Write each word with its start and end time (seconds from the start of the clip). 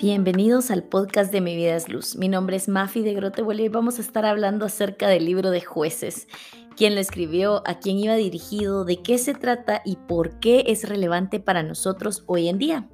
Bienvenidos 0.00 0.70
al 0.70 0.82
podcast 0.82 1.30
de 1.30 1.42
Mi 1.42 1.54
Vida 1.54 1.76
es 1.76 1.90
Luz. 1.90 2.16
Mi 2.16 2.30
nombre 2.30 2.56
es 2.56 2.68
Mafi 2.68 3.02
de 3.02 3.12
Grotehuele 3.12 3.64
y 3.64 3.68
vamos 3.68 3.98
a 3.98 4.00
estar 4.00 4.24
hablando 4.24 4.64
acerca 4.64 5.08
del 5.08 5.26
libro 5.26 5.50
de 5.50 5.60
jueces. 5.60 6.26
¿Quién 6.74 6.94
lo 6.94 7.02
escribió? 7.02 7.62
¿A 7.66 7.80
quién 7.80 7.98
iba 7.98 8.14
dirigido? 8.14 8.86
¿De 8.86 9.02
qué 9.02 9.18
se 9.18 9.34
trata? 9.34 9.82
¿Y 9.84 9.96
por 9.96 10.40
qué 10.40 10.64
es 10.68 10.88
relevante 10.88 11.38
para 11.38 11.62
nosotros 11.62 12.24
hoy 12.24 12.48
en 12.48 12.56
día? 12.56 12.88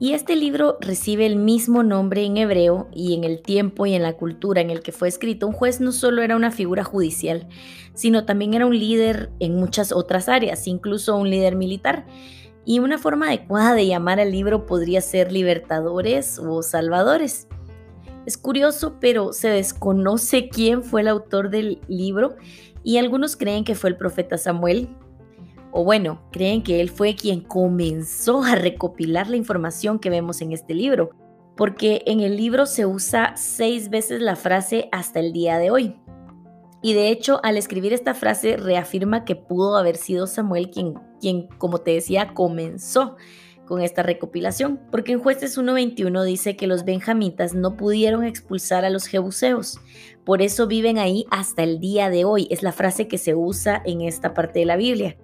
Y 0.00 0.14
este 0.14 0.34
libro 0.34 0.78
recibe 0.80 1.26
el 1.26 1.36
mismo 1.36 1.84
nombre 1.84 2.24
en 2.24 2.36
hebreo 2.36 2.88
y 2.92 3.14
en 3.14 3.22
el 3.22 3.40
tiempo 3.40 3.86
y 3.86 3.94
en 3.94 4.02
la 4.02 4.14
cultura 4.14 4.60
en 4.60 4.70
el 4.70 4.82
que 4.82 4.90
fue 4.90 5.06
escrito. 5.06 5.46
Un 5.46 5.52
juez 5.52 5.80
no 5.80 5.92
solo 5.92 6.22
era 6.22 6.34
una 6.34 6.50
figura 6.50 6.82
judicial, 6.82 7.46
sino 7.94 8.24
también 8.24 8.54
era 8.54 8.66
un 8.66 8.76
líder 8.76 9.30
en 9.38 9.54
muchas 9.54 9.92
otras 9.92 10.28
áreas, 10.28 10.66
incluso 10.66 11.16
un 11.16 11.30
líder 11.30 11.54
militar. 11.54 12.04
Y 12.64 12.78
una 12.78 12.98
forma 12.98 13.26
adecuada 13.26 13.74
de 13.74 13.86
llamar 13.86 14.20
al 14.20 14.30
libro 14.30 14.66
podría 14.66 15.00
ser 15.00 15.32
libertadores 15.32 16.38
o 16.38 16.62
salvadores. 16.62 17.48
Es 18.24 18.38
curioso, 18.38 18.98
pero 19.00 19.32
se 19.32 19.48
desconoce 19.48 20.48
quién 20.48 20.84
fue 20.84 21.00
el 21.00 21.08
autor 21.08 21.50
del 21.50 21.80
libro 21.88 22.36
y 22.84 22.98
algunos 22.98 23.36
creen 23.36 23.64
que 23.64 23.74
fue 23.74 23.90
el 23.90 23.96
profeta 23.96 24.38
Samuel. 24.38 24.88
O 25.72 25.84
bueno, 25.84 26.22
creen 26.30 26.62
que 26.62 26.80
él 26.80 26.90
fue 26.90 27.16
quien 27.16 27.40
comenzó 27.40 28.44
a 28.44 28.54
recopilar 28.54 29.28
la 29.28 29.36
información 29.36 29.98
que 29.98 30.10
vemos 30.10 30.40
en 30.42 30.52
este 30.52 30.74
libro, 30.74 31.10
porque 31.56 32.02
en 32.06 32.20
el 32.20 32.36
libro 32.36 32.66
se 32.66 32.86
usa 32.86 33.32
seis 33.36 33.88
veces 33.88 34.20
la 34.20 34.36
frase 34.36 34.88
hasta 34.92 35.18
el 35.18 35.32
día 35.32 35.58
de 35.58 35.70
hoy. 35.70 35.96
Y 36.82 36.94
de 36.94 37.08
hecho, 37.08 37.40
al 37.42 37.56
escribir 37.56 37.92
esta 37.92 38.12
frase, 38.12 38.56
reafirma 38.56 39.24
que 39.24 39.36
pudo 39.36 39.76
haber 39.76 39.96
sido 39.96 40.26
Samuel 40.26 40.70
quien, 40.70 40.94
quien 41.22 41.46
como 41.56 41.78
te 41.78 41.92
decía, 41.92 42.34
comenzó 42.34 43.16
con 43.64 43.80
esta 43.80 44.02
recopilación, 44.02 44.80
porque 44.90 45.12
en 45.12 45.20
jueces 45.20 45.56
1.21 45.56 46.24
dice 46.24 46.56
que 46.56 46.66
los 46.66 46.84
benjamitas 46.84 47.54
no 47.54 47.76
pudieron 47.76 48.24
expulsar 48.24 48.84
a 48.84 48.90
los 48.90 49.06
jebuseos, 49.06 49.78
por 50.24 50.42
eso 50.42 50.66
viven 50.66 50.98
ahí 50.98 51.24
hasta 51.30 51.62
el 51.62 51.78
día 51.78 52.10
de 52.10 52.24
hoy, 52.24 52.48
es 52.50 52.62
la 52.62 52.72
frase 52.72 53.08
que 53.08 53.18
se 53.18 53.34
usa 53.34 53.80
en 53.86 54.02
esta 54.02 54.34
parte 54.34 54.58
de 54.58 54.66
la 54.66 54.76
Biblia. 54.76 55.16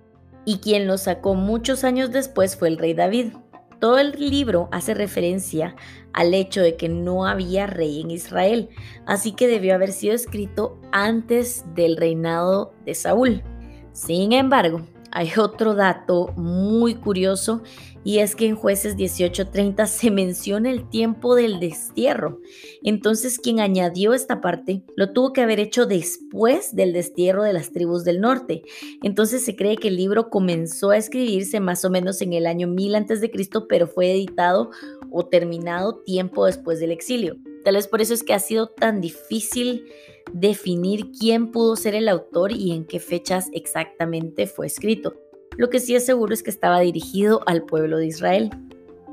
Y 0.44 0.58
quien 0.58 0.86
lo 0.86 0.96
sacó 0.96 1.34
muchos 1.34 1.84
años 1.84 2.10
después 2.10 2.56
fue 2.56 2.68
el 2.68 2.78
rey 2.78 2.94
David. 2.94 3.34
Todo 3.80 3.98
el 3.98 4.12
libro 4.12 4.68
hace 4.72 4.94
referencia 4.94 5.76
al 6.12 6.32
hecho 6.32 6.62
de 6.62 6.76
que 6.76 6.88
no 6.88 7.26
había 7.26 7.66
rey 7.66 8.00
en 8.00 8.10
Israel, 8.10 8.70
así 9.04 9.32
que 9.32 9.46
debió 9.46 9.74
haber 9.74 9.92
sido 9.92 10.14
escrito 10.14 10.80
antes 10.90 11.64
del 11.74 11.96
reinado 11.96 12.72
de 12.86 12.94
Saúl. 12.94 13.42
Sin 13.92 14.32
embargo, 14.32 14.82
hay 15.10 15.30
otro 15.36 15.74
dato 15.74 16.32
muy 16.36 16.94
curioso 16.94 17.62
y 18.04 18.18
es 18.18 18.36
que 18.36 18.46
en 18.46 18.56
jueces 18.56 18.96
18:30 18.96 19.86
se 19.86 20.10
menciona 20.10 20.70
el 20.70 20.88
tiempo 20.88 21.34
del 21.34 21.60
destierro. 21.60 22.40
Entonces 22.82 23.38
quien 23.38 23.60
añadió 23.60 24.14
esta 24.14 24.40
parte 24.40 24.84
lo 24.96 25.12
tuvo 25.12 25.32
que 25.32 25.42
haber 25.42 25.60
hecho 25.60 25.86
después 25.86 26.74
del 26.74 26.92
destierro 26.92 27.42
de 27.42 27.52
las 27.52 27.72
tribus 27.72 28.04
del 28.04 28.20
norte. 28.20 28.62
Entonces 29.02 29.44
se 29.44 29.56
cree 29.56 29.76
que 29.76 29.88
el 29.88 29.96
libro 29.96 30.30
comenzó 30.30 30.90
a 30.90 30.96
escribirse 30.96 31.60
más 31.60 31.84
o 31.84 31.90
menos 31.90 32.22
en 32.22 32.32
el 32.32 32.46
año 32.46 32.68
1000 32.68 32.94
a.C., 32.94 33.30
pero 33.68 33.86
fue 33.86 34.12
editado 34.12 34.70
o 35.10 35.26
terminado 35.26 35.96
tiempo 35.96 36.46
después 36.46 36.80
del 36.80 36.92
exilio. 36.92 37.36
Tal 37.68 37.74
vez 37.74 37.86
por 37.86 38.00
eso 38.00 38.14
es 38.14 38.22
que 38.22 38.32
ha 38.32 38.38
sido 38.38 38.68
tan 38.68 39.02
difícil 39.02 39.84
definir 40.32 41.10
quién 41.10 41.52
pudo 41.52 41.76
ser 41.76 41.94
el 41.94 42.08
autor 42.08 42.50
y 42.50 42.72
en 42.72 42.86
qué 42.86 42.98
fechas 42.98 43.50
exactamente 43.52 44.46
fue 44.46 44.66
escrito. 44.66 45.16
Lo 45.58 45.68
que 45.68 45.78
sí 45.78 45.94
es 45.94 46.06
seguro 46.06 46.32
es 46.32 46.42
que 46.42 46.48
estaba 46.48 46.80
dirigido 46.80 47.42
al 47.44 47.66
pueblo 47.66 47.98
de 47.98 48.06
Israel. 48.06 48.48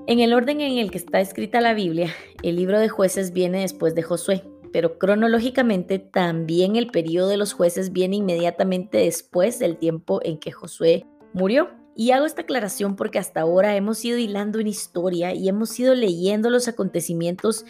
En 0.08 0.22
el 0.22 0.33
orden 0.33 0.61
en 0.61 0.78
el 0.78 0.89
que 0.89 1.00
está 1.00 1.20
escrita 1.20 1.59
la 1.59 1.73
Biblia, 1.73 2.14
el 2.44 2.56
libro 2.56 2.80
de 2.80 2.88
jueces 2.88 3.33
viene 3.33 3.59
después 3.59 3.94
de 3.94 4.03
Josué, 4.03 4.45
pero 4.72 4.98
cronológicamente 5.00 5.99
también 5.99 6.77
el 6.77 6.88
periodo 6.88 7.27
de 7.27 7.36
los 7.36 7.52
jueces 7.52 7.92
viene 7.92 8.15
inmediatamente 8.15 8.99
después 8.99 9.60
del 9.60 9.76
tiempo 9.76 10.21
en 10.23 10.39
que 10.39 10.54
Josué 10.54 11.05
murió. 11.33 11.71
Y 11.95 12.11
hago 12.11 12.26
esta 12.26 12.42
aclaración 12.42 12.98
porque 12.98 13.20
hasta 13.20 13.42
ahora 13.42 13.76
hemos 13.76 14.04
ido 14.04 14.17
hilando 14.17 14.60
en 14.60 14.67
historia 14.67 15.33
y 15.33 15.48
hemos 15.48 15.80
ido 15.80 15.95
leyendo 15.95 16.50
los 16.50 16.67
acontecimientos 16.67 17.66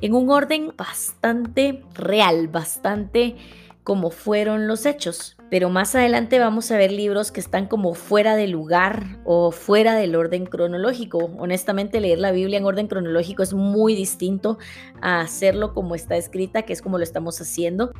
en 0.00 0.14
un 0.14 0.30
orden 0.30 0.72
bastante 0.76 1.82
real, 1.94 2.48
bastante 2.48 3.36
como 3.84 4.10
fueron 4.10 4.66
los 4.66 4.86
hechos. 4.86 5.36
Pero 5.50 5.70
más 5.70 5.94
adelante 5.94 6.40
vamos 6.40 6.72
a 6.72 6.76
ver 6.76 6.90
libros 6.90 7.30
que 7.30 7.38
están 7.38 7.66
como 7.66 7.94
fuera 7.94 8.34
de 8.34 8.48
lugar 8.48 9.20
o 9.24 9.52
fuera 9.52 9.94
del 9.94 10.16
orden 10.16 10.46
cronológico. 10.46 11.30
Honestamente, 11.38 12.00
leer 12.00 12.18
la 12.18 12.32
Biblia 12.32 12.58
en 12.58 12.64
orden 12.64 12.88
cronológico 12.88 13.44
es 13.44 13.54
muy 13.54 13.94
distinto 13.94 14.58
a 15.00 15.20
hacerlo 15.20 15.72
como 15.72 15.94
está 15.94 16.16
escrita, 16.16 16.62
que 16.62 16.72
es 16.72 16.82
como 16.82 16.98
lo 16.98 17.04
estamos 17.04 17.40
haciendo. 17.40 17.92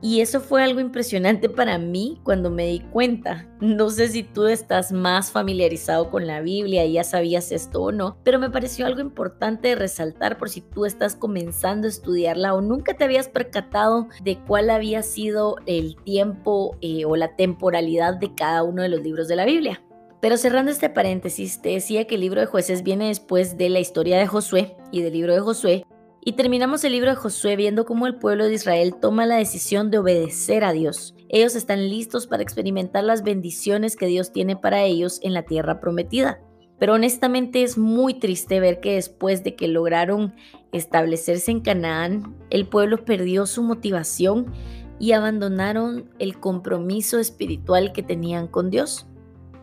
Y 0.00 0.20
eso 0.20 0.40
fue 0.40 0.62
algo 0.62 0.78
impresionante 0.78 1.48
para 1.48 1.76
mí 1.76 2.20
cuando 2.22 2.50
me 2.50 2.66
di 2.66 2.80
cuenta. 2.80 3.48
No 3.60 3.90
sé 3.90 4.08
si 4.08 4.22
tú 4.22 4.46
estás 4.46 4.92
más 4.92 5.32
familiarizado 5.32 6.10
con 6.10 6.26
la 6.26 6.40
Biblia 6.40 6.84
y 6.84 6.92
ya 6.92 7.04
sabías 7.04 7.50
esto 7.50 7.82
o 7.82 7.92
no, 7.92 8.16
pero 8.22 8.38
me 8.38 8.50
pareció 8.50 8.86
algo 8.86 9.00
importante 9.00 9.74
resaltar 9.74 10.38
por 10.38 10.50
si 10.50 10.60
tú 10.60 10.86
estás 10.86 11.16
comenzando 11.16 11.86
a 11.86 11.90
estudiarla 11.90 12.54
o 12.54 12.60
nunca 12.60 12.94
te 12.94 13.04
habías 13.04 13.28
percatado 13.28 14.08
de 14.22 14.38
cuál 14.46 14.70
había 14.70 15.02
sido 15.02 15.56
el 15.66 15.96
tiempo 16.04 16.76
eh, 16.80 17.04
o 17.04 17.16
la 17.16 17.34
temporalidad 17.34 18.14
de 18.14 18.34
cada 18.34 18.62
uno 18.62 18.82
de 18.82 18.88
los 18.90 19.02
libros 19.02 19.26
de 19.26 19.36
la 19.36 19.46
Biblia. 19.46 19.82
Pero 20.20 20.36
cerrando 20.36 20.70
este 20.70 20.90
paréntesis, 20.90 21.62
te 21.62 21.70
decía 21.70 22.06
que 22.06 22.16
el 22.16 22.22
libro 22.22 22.40
de 22.40 22.46
jueces 22.46 22.82
viene 22.82 23.08
después 23.08 23.56
de 23.56 23.68
la 23.68 23.78
historia 23.78 24.18
de 24.18 24.26
Josué 24.26 24.76
y 24.90 25.02
del 25.02 25.12
libro 25.12 25.32
de 25.32 25.40
Josué 25.40 25.86
y 26.28 26.32
terminamos 26.32 26.84
el 26.84 26.92
libro 26.92 27.08
de 27.08 27.16
Josué 27.16 27.56
viendo 27.56 27.86
cómo 27.86 28.06
el 28.06 28.16
pueblo 28.16 28.44
de 28.44 28.52
Israel 28.52 28.94
toma 29.00 29.24
la 29.24 29.36
decisión 29.36 29.90
de 29.90 29.96
obedecer 29.96 30.62
a 30.62 30.74
Dios. 30.74 31.14
Ellos 31.30 31.56
están 31.56 31.88
listos 31.88 32.26
para 32.26 32.42
experimentar 32.42 33.02
las 33.02 33.22
bendiciones 33.22 33.96
que 33.96 34.08
Dios 34.08 34.30
tiene 34.30 34.54
para 34.54 34.82
ellos 34.82 35.20
en 35.22 35.32
la 35.32 35.44
tierra 35.44 35.80
prometida. 35.80 36.38
Pero 36.78 36.92
honestamente 36.92 37.62
es 37.62 37.78
muy 37.78 38.12
triste 38.12 38.60
ver 38.60 38.80
que 38.80 38.96
después 38.96 39.42
de 39.42 39.54
que 39.54 39.68
lograron 39.68 40.34
establecerse 40.70 41.50
en 41.50 41.60
Canaán, 41.60 42.36
el 42.50 42.68
pueblo 42.68 43.06
perdió 43.06 43.46
su 43.46 43.62
motivación 43.62 44.52
y 44.98 45.12
abandonaron 45.12 46.10
el 46.18 46.38
compromiso 46.38 47.18
espiritual 47.18 47.92
que 47.92 48.02
tenían 48.02 48.48
con 48.48 48.68
Dios. 48.68 49.06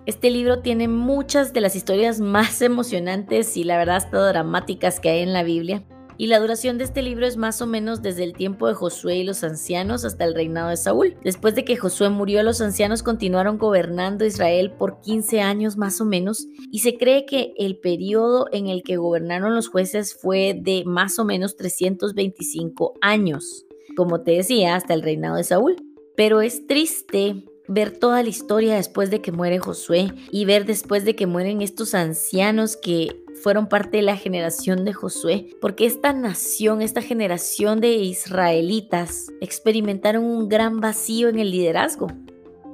Este 0.07 0.31
libro 0.31 0.63
tiene 0.63 0.87
muchas 0.87 1.53
de 1.53 1.61
las 1.61 1.75
historias 1.75 2.19
más 2.21 2.59
emocionantes 2.63 3.55
y 3.55 3.65
la 3.65 3.77
verdad 3.77 3.97
hasta 3.97 4.17
dramáticas 4.29 4.99
que 4.99 5.09
hay 5.09 5.19
en 5.19 5.31
la 5.31 5.43
Biblia. 5.43 5.83
Y 6.17 6.27
la 6.27 6.39
duración 6.39 6.77
de 6.77 6.85
este 6.85 7.01
libro 7.01 7.25
es 7.25 7.37
más 7.37 7.61
o 7.61 7.67
menos 7.67 8.01
desde 8.01 8.23
el 8.23 8.33
tiempo 8.33 8.67
de 8.67 8.73
Josué 8.73 9.17
y 9.17 9.23
los 9.23 9.43
ancianos 9.43 10.05
hasta 10.05 10.23
el 10.23 10.33
reinado 10.33 10.69
de 10.69 10.77
Saúl. 10.77 11.17
Después 11.23 11.55
de 11.55 11.65
que 11.65 11.77
Josué 11.77 12.09
murió, 12.09 12.41
los 12.43 12.61
ancianos 12.61 13.03
continuaron 13.03 13.57
gobernando 13.57 14.25
Israel 14.25 14.71
por 14.71 15.01
15 15.01 15.41
años 15.41 15.77
más 15.77 15.99
o 15.99 16.05
menos 16.05 16.47
y 16.71 16.79
se 16.79 16.97
cree 16.97 17.25
que 17.25 17.53
el 17.57 17.77
periodo 17.77 18.47
en 18.51 18.67
el 18.67 18.83
que 18.83 18.97
gobernaron 18.97 19.55
los 19.55 19.67
jueces 19.67 20.15
fue 20.15 20.57
de 20.59 20.83
más 20.85 21.19
o 21.19 21.25
menos 21.25 21.57
325 21.57 22.93
años, 23.01 23.65
como 23.97 24.21
te 24.21 24.31
decía, 24.31 24.75
hasta 24.75 24.93
el 24.93 25.01
reinado 25.01 25.35
de 25.35 25.43
Saúl. 25.43 25.75
Pero 26.15 26.41
es 26.41 26.65
triste 26.65 27.43
ver 27.67 27.97
toda 27.97 28.23
la 28.23 28.29
historia 28.29 28.75
después 28.75 29.09
de 29.09 29.21
que 29.21 29.31
muere 29.31 29.59
Josué 29.59 30.13
y 30.31 30.45
ver 30.45 30.65
después 30.65 31.03
de 31.03 31.15
que 31.15 31.27
mueren 31.27 31.61
estos 31.61 31.93
ancianos 31.93 32.77
que 32.77 33.24
fueron 33.41 33.67
parte 33.67 33.97
de 33.97 34.03
la 34.03 34.17
generación 34.17 34.85
de 34.85 34.93
Josué, 34.93 35.47
porque 35.61 35.85
esta 35.85 36.13
nación, 36.13 36.81
esta 36.81 37.01
generación 37.01 37.79
de 37.79 37.93
israelitas 37.95 39.27
experimentaron 39.41 40.23
un 40.23 40.49
gran 40.49 40.79
vacío 40.79 41.29
en 41.29 41.39
el 41.39 41.51
liderazgo. 41.51 42.07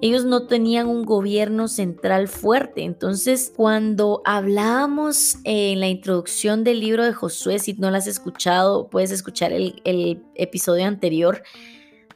Ellos 0.03 0.25
no 0.25 0.47
tenían 0.47 0.88
un 0.88 1.05
gobierno 1.05 1.67
central 1.67 2.27
fuerte. 2.27 2.83
Entonces, 2.83 3.53
cuando 3.55 4.23
hablábamos 4.25 5.37
en 5.43 5.79
la 5.79 5.90
introducción 5.90 6.63
del 6.63 6.79
libro 6.79 7.05
de 7.05 7.13
Josué, 7.13 7.59
si 7.59 7.73
no 7.73 7.91
lo 7.91 7.97
has 7.97 8.08
escuchado, 8.08 8.90
puedes 8.90 9.11
escuchar 9.11 9.53
el, 9.53 9.79
el 9.84 10.23
episodio 10.34 10.87
anterior, 10.87 11.43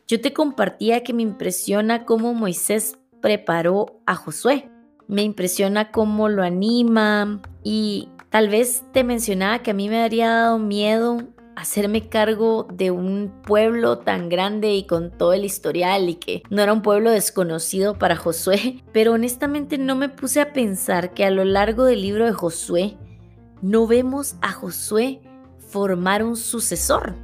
yo 0.08 0.20
te 0.20 0.34
compartía 0.34 1.04
que 1.04 1.14
me 1.14 1.22
impresiona 1.22 2.06
cómo 2.06 2.34
Moisés 2.34 2.98
preparó 3.22 4.00
a 4.06 4.16
Josué. 4.16 4.70
Me 5.08 5.22
impresiona 5.22 5.92
cómo 5.92 6.30
lo 6.30 6.42
anima 6.42 7.40
y 7.64 8.10
Tal 8.36 8.50
vez 8.50 8.84
te 8.92 9.06
mencionaba 9.06 9.60
que 9.60 9.72
a 9.72 9.74
mí 9.74 9.88
me 9.88 10.04
habría 10.04 10.30
dado 10.30 10.60
miedo 10.60 11.20
hacerme 11.56 12.10
cargo 12.10 12.68
de 12.70 12.92
un 12.92 13.32
pueblo 13.48 14.00
tan 14.00 14.28
grande 14.28 14.74
y 14.74 14.86
con 14.86 15.10
todo 15.10 15.32
el 15.32 15.46
historial 15.46 16.10
y 16.10 16.16
que 16.16 16.44
no 16.50 16.62
era 16.62 16.74
un 16.74 16.82
pueblo 16.82 17.12
desconocido 17.12 17.98
para 17.98 18.18
Josué, 18.18 18.84
pero 18.92 19.14
honestamente 19.14 19.78
no 19.78 19.96
me 19.96 20.10
puse 20.10 20.42
a 20.42 20.52
pensar 20.52 21.14
que 21.14 21.24
a 21.24 21.32
lo 21.32 21.46
largo 21.46 21.86
del 21.86 22.02
libro 22.02 22.26
de 22.26 22.34
Josué 22.34 22.98
no 23.62 23.88
vemos 23.88 24.36
a 24.42 24.52
Josué 24.52 25.22
formar 25.70 26.22
un 26.22 26.36
sucesor. 26.36 27.16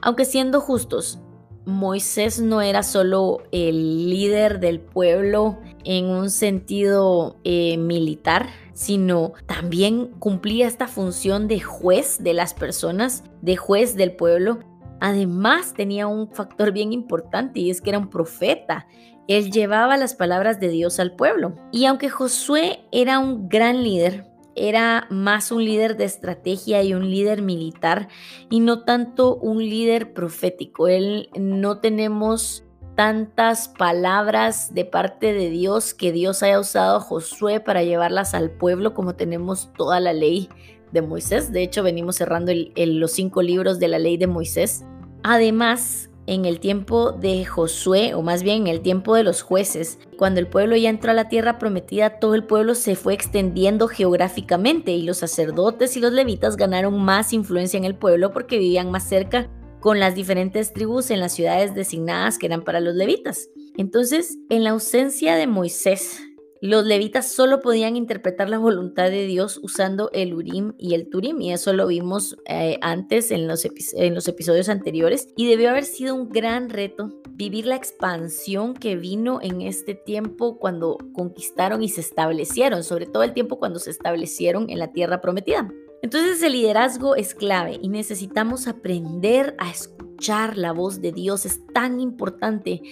Aunque 0.00 0.24
siendo 0.24 0.60
justos, 0.60 1.20
Moisés 1.66 2.40
no 2.40 2.62
era 2.62 2.84
solo 2.84 3.42
el 3.50 4.08
líder 4.08 4.60
del 4.60 4.78
pueblo 4.78 5.58
en 5.84 6.06
un 6.06 6.30
sentido 6.30 7.38
eh, 7.42 7.76
militar, 7.76 8.46
sino 8.72 9.32
también 9.46 10.12
cumplía 10.20 10.68
esta 10.68 10.86
función 10.86 11.48
de 11.48 11.58
juez 11.58 12.22
de 12.22 12.34
las 12.34 12.54
personas, 12.54 13.24
de 13.42 13.56
juez 13.56 13.96
del 13.96 14.12
pueblo. 14.12 14.60
Además 15.00 15.74
tenía 15.74 16.06
un 16.06 16.32
factor 16.32 16.70
bien 16.70 16.92
importante 16.92 17.58
y 17.58 17.70
es 17.70 17.80
que 17.80 17.90
era 17.90 17.98
un 17.98 18.10
profeta. 18.10 18.86
Él 19.26 19.50
llevaba 19.50 19.96
las 19.96 20.14
palabras 20.14 20.60
de 20.60 20.68
Dios 20.68 21.00
al 21.00 21.16
pueblo. 21.16 21.56
Y 21.72 21.86
aunque 21.86 22.10
Josué 22.10 22.84
era 22.92 23.18
un 23.18 23.48
gran 23.48 23.82
líder, 23.82 24.35
era 24.56 25.06
más 25.10 25.52
un 25.52 25.64
líder 25.64 25.96
de 25.96 26.04
estrategia 26.04 26.82
y 26.82 26.94
un 26.94 27.10
líder 27.10 27.42
militar 27.42 28.08
y 28.50 28.60
no 28.60 28.84
tanto 28.84 29.36
un 29.36 29.58
líder 29.58 30.12
profético. 30.12 30.88
Él 30.88 31.28
no 31.38 31.78
tenemos 31.78 32.64
tantas 32.96 33.68
palabras 33.68 34.74
de 34.74 34.86
parte 34.86 35.34
de 35.34 35.50
Dios 35.50 35.94
que 35.94 36.12
Dios 36.12 36.42
haya 36.42 36.58
usado 36.58 36.96
a 36.96 37.00
Josué 37.00 37.60
para 37.60 37.84
llevarlas 37.84 38.34
al 38.34 38.50
pueblo 38.50 38.94
como 38.94 39.14
tenemos 39.14 39.70
toda 39.76 40.00
la 40.00 40.14
ley 40.14 40.48
de 40.92 41.02
Moisés. 41.02 41.52
De 41.52 41.62
hecho, 41.62 41.82
venimos 41.82 42.16
cerrando 42.16 42.52
los 42.74 43.12
cinco 43.12 43.42
libros 43.42 43.78
de 43.78 43.88
la 43.88 43.98
ley 43.98 44.16
de 44.16 44.26
Moisés. 44.26 44.84
Además, 45.22 46.10
en 46.26 46.44
el 46.44 46.60
tiempo 46.60 47.12
de 47.12 47.44
Josué, 47.44 48.14
o 48.14 48.22
más 48.22 48.42
bien 48.42 48.62
en 48.62 48.66
el 48.68 48.80
tiempo 48.80 49.14
de 49.14 49.22
los 49.22 49.42
jueces, 49.42 49.98
cuando 50.16 50.40
el 50.40 50.46
pueblo 50.46 50.76
ya 50.76 50.90
entró 50.90 51.10
a 51.10 51.14
la 51.14 51.28
tierra 51.28 51.58
prometida, 51.58 52.18
todo 52.18 52.34
el 52.34 52.44
pueblo 52.44 52.74
se 52.74 52.96
fue 52.96 53.14
extendiendo 53.14 53.88
geográficamente 53.88 54.92
y 54.92 55.02
los 55.02 55.18
sacerdotes 55.18 55.96
y 55.96 56.00
los 56.00 56.12
levitas 56.12 56.56
ganaron 56.56 57.02
más 57.02 57.32
influencia 57.32 57.78
en 57.78 57.84
el 57.84 57.94
pueblo 57.94 58.32
porque 58.32 58.58
vivían 58.58 58.90
más 58.90 59.08
cerca 59.08 59.48
con 59.80 60.00
las 60.00 60.14
diferentes 60.14 60.72
tribus 60.72 61.10
en 61.10 61.20
las 61.20 61.32
ciudades 61.32 61.74
designadas 61.74 62.38
que 62.38 62.46
eran 62.46 62.62
para 62.62 62.80
los 62.80 62.94
levitas. 62.94 63.48
Entonces, 63.76 64.36
en 64.48 64.64
la 64.64 64.70
ausencia 64.70 65.36
de 65.36 65.46
Moisés, 65.46 66.25
los 66.60 66.84
levitas 66.86 67.30
solo 67.30 67.60
podían 67.60 67.96
interpretar 67.96 68.48
la 68.48 68.58
voluntad 68.58 69.10
de 69.10 69.26
Dios 69.26 69.60
usando 69.62 70.10
el 70.12 70.34
Urim 70.34 70.72
y 70.78 70.94
el 70.94 71.08
Turim, 71.08 71.40
y 71.40 71.52
eso 71.52 71.72
lo 71.72 71.86
vimos 71.86 72.36
eh, 72.46 72.78
antes 72.80 73.30
en 73.30 73.46
los, 73.46 73.66
en 73.94 74.14
los 74.14 74.28
episodios 74.28 74.68
anteriores, 74.68 75.28
y 75.36 75.48
debió 75.48 75.70
haber 75.70 75.84
sido 75.84 76.14
un 76.14 76.28
gran 76.30 76.70
reto 76.70 77.12
vivir 77.32 77.66
la 77.66 77.76
expansión 77.76 78.74
que 78.74 78.96
vino 78.96 79.40
en 79.42 79.60
este 79.60 79.94
tiempo 79.94 80.58
cuando 80.58 80.96
conquistaron 81.12 81.82
y 81.82 81.88
se 81.88 82.00
establecieron, 82.00 82.82
sobre 82.82 83.06
todo 83.06 83.22
el 83.22 83.34
tiempo 83.34 83.58
cuando 83.58 83.78
se 83.78 83.90
establecieron 83.90 84.70
en 84.70 84.78
la 84.78 84.92
tierra 84.92 85.20
prometida. 85.20 85.70
Entonces 86.02 86.42
el 86.42 86.52
liderazgo 86.52 87.16
es 87.16 87.34
clave 87.34 87.78
y 87.82 87.88
necesitamos 87.88 88.68
aprender 88.68 89.54
a 89.58 89.70
escuchar 89.70 90.56
la 90.56 90.72
voz 90.72 91.00
de 91.00 91.12
Dios, 91.12 91.46
es 91.46 91.66
tan 91.72 92.00
importante 92.00 92.82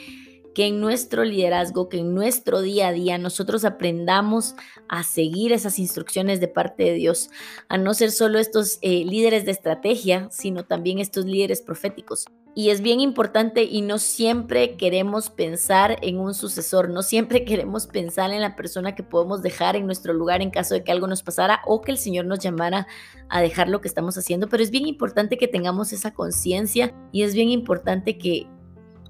que 0.54 0.66
en 0.66 0.80
nuestro 0.80 1.24
liderazgo, 1.24 1.88
que 1.88 1.98
en 1.98 2.14
nuestro 2.14 2.62
día 2.62 2.88
a 2.88 2.92
día 2.92 3.18
nosotros 3.18 3.64
aprendamos 3.64 4.54
a 4.88 5.02
seguir 5.02 5.52
esas 5.52 5.78
instrucciones 5.78 6.40
de 6.40 6.48
parte 6.48 6.84
de 6.84 6.94
Dios, 6.94 7.30
a 7.68 7.76
no 7.76 7.92
ser 7.92 8.12
solo 8.12 8.38
estos 8.38 8.78
eh, 8.80 9.04
líderes 9.04 9.44
de 9.44 9.50
estrategia, 9.50 10.28
sino 10.30 10.64
también 10.64 11.00
estos 11.00 11.24
líderes 11.24 11.60
proféticos. 11.60 12.26
Y 12.56 12.70
es 12.70 12.82
bien 12.82 13.00
importante 13.00 13.64
y 13.64 13.82
no 13.82 13.98
siempre 13.98 14.76
queremos 14.76 15.28
pensar 15.28 15.98
en 16.02 16.20
un 16.20 16.34
sucesor, 16.34 16.88
no 16.88 17.02
siempre 17.02 17.44
queremos 17.44 17.88
pensar 17.88 18.30
en 18.30 18.40
la 18.40 18.54
persona 18.54 18.94
que 18.94 19.02
podemos 19.02 19.42
dejar 19.42 19.74
en 19.74 19.86
nuestro 19.86 20.12
lugar 20.12 20.40
en 20.40 20.50
caso 20.50 20.74
de 20.74 20.84
que 20.84 20.92
algo 20.92 21.08
nos 21.08 21.24
pasara 21.24 21.62
o 21.66 21.80
que 21.82 21.90
el 21.90 21.98
Señor 21.98 22.26
nos 22.26 22.38
llamara 22.38 22.86
a 23.28 23.40
dejar 23.40 23.68
lo 23.68 23.80
que 23.80 23.88
estamos 23.88 24.16
haciendo, 24.16 24.48
pero 24.48 24.62
es 24.62 24.70
bien 24.70 24.86
importante 24.86 25.36
que 25.36 25.48
tengamos 25.48 25.92
esa 25.92 26.14
conciencia 26.14 26.94
y 27.10 27.22
es 27.22 27.34
bien 27.34 27.48
importante 27.48 28.18
que 28.18 28.46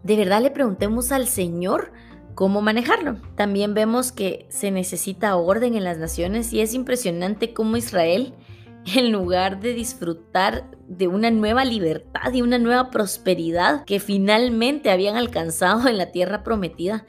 de 0.05 0.17
verdad 0.17 0.43
le 0.43 0.51
preguntemos 0.51 1.11
al 1.13 1.27
Señor 1.27 1.91
cómo 2.35 2.61
manejarlo. 2.61 3.17
También 3.37 3.75
vemos 3.75 4.13
que 4.13 4.47
se 4.51 4.71
necesita 4.71 5.35
orden 5.37 5.75
en 5.75 5.85
las 5.85 5.99
naciones 5.99 6.53
y 6.53 6.61
es 6.61 6.75
impresionante 6.75 7.55
cómo 7.55 7.77
Israel, 7.77 8.35
en 8.95 9.11
lugar 9.11 9.61
de 9.61 9.73
disfrutar 9.73 10.71
de 10.87 11.09
una 11.09 11.31
nueva 11.31 11.65
libertad 11.65 12.33
y 12.35 12.43
una 12.43 12.59
nueva 12.59 12.91
prosperidad 12.91 13.85
que 13.87 13.99
finalmente 13.99 14.91
habían 14.91 15.17
alcanzado 15.17 15.89
en 15.89 15.97
la 15.97 16.13
tierra 16.13 16.43
prometida, 16.43 17.07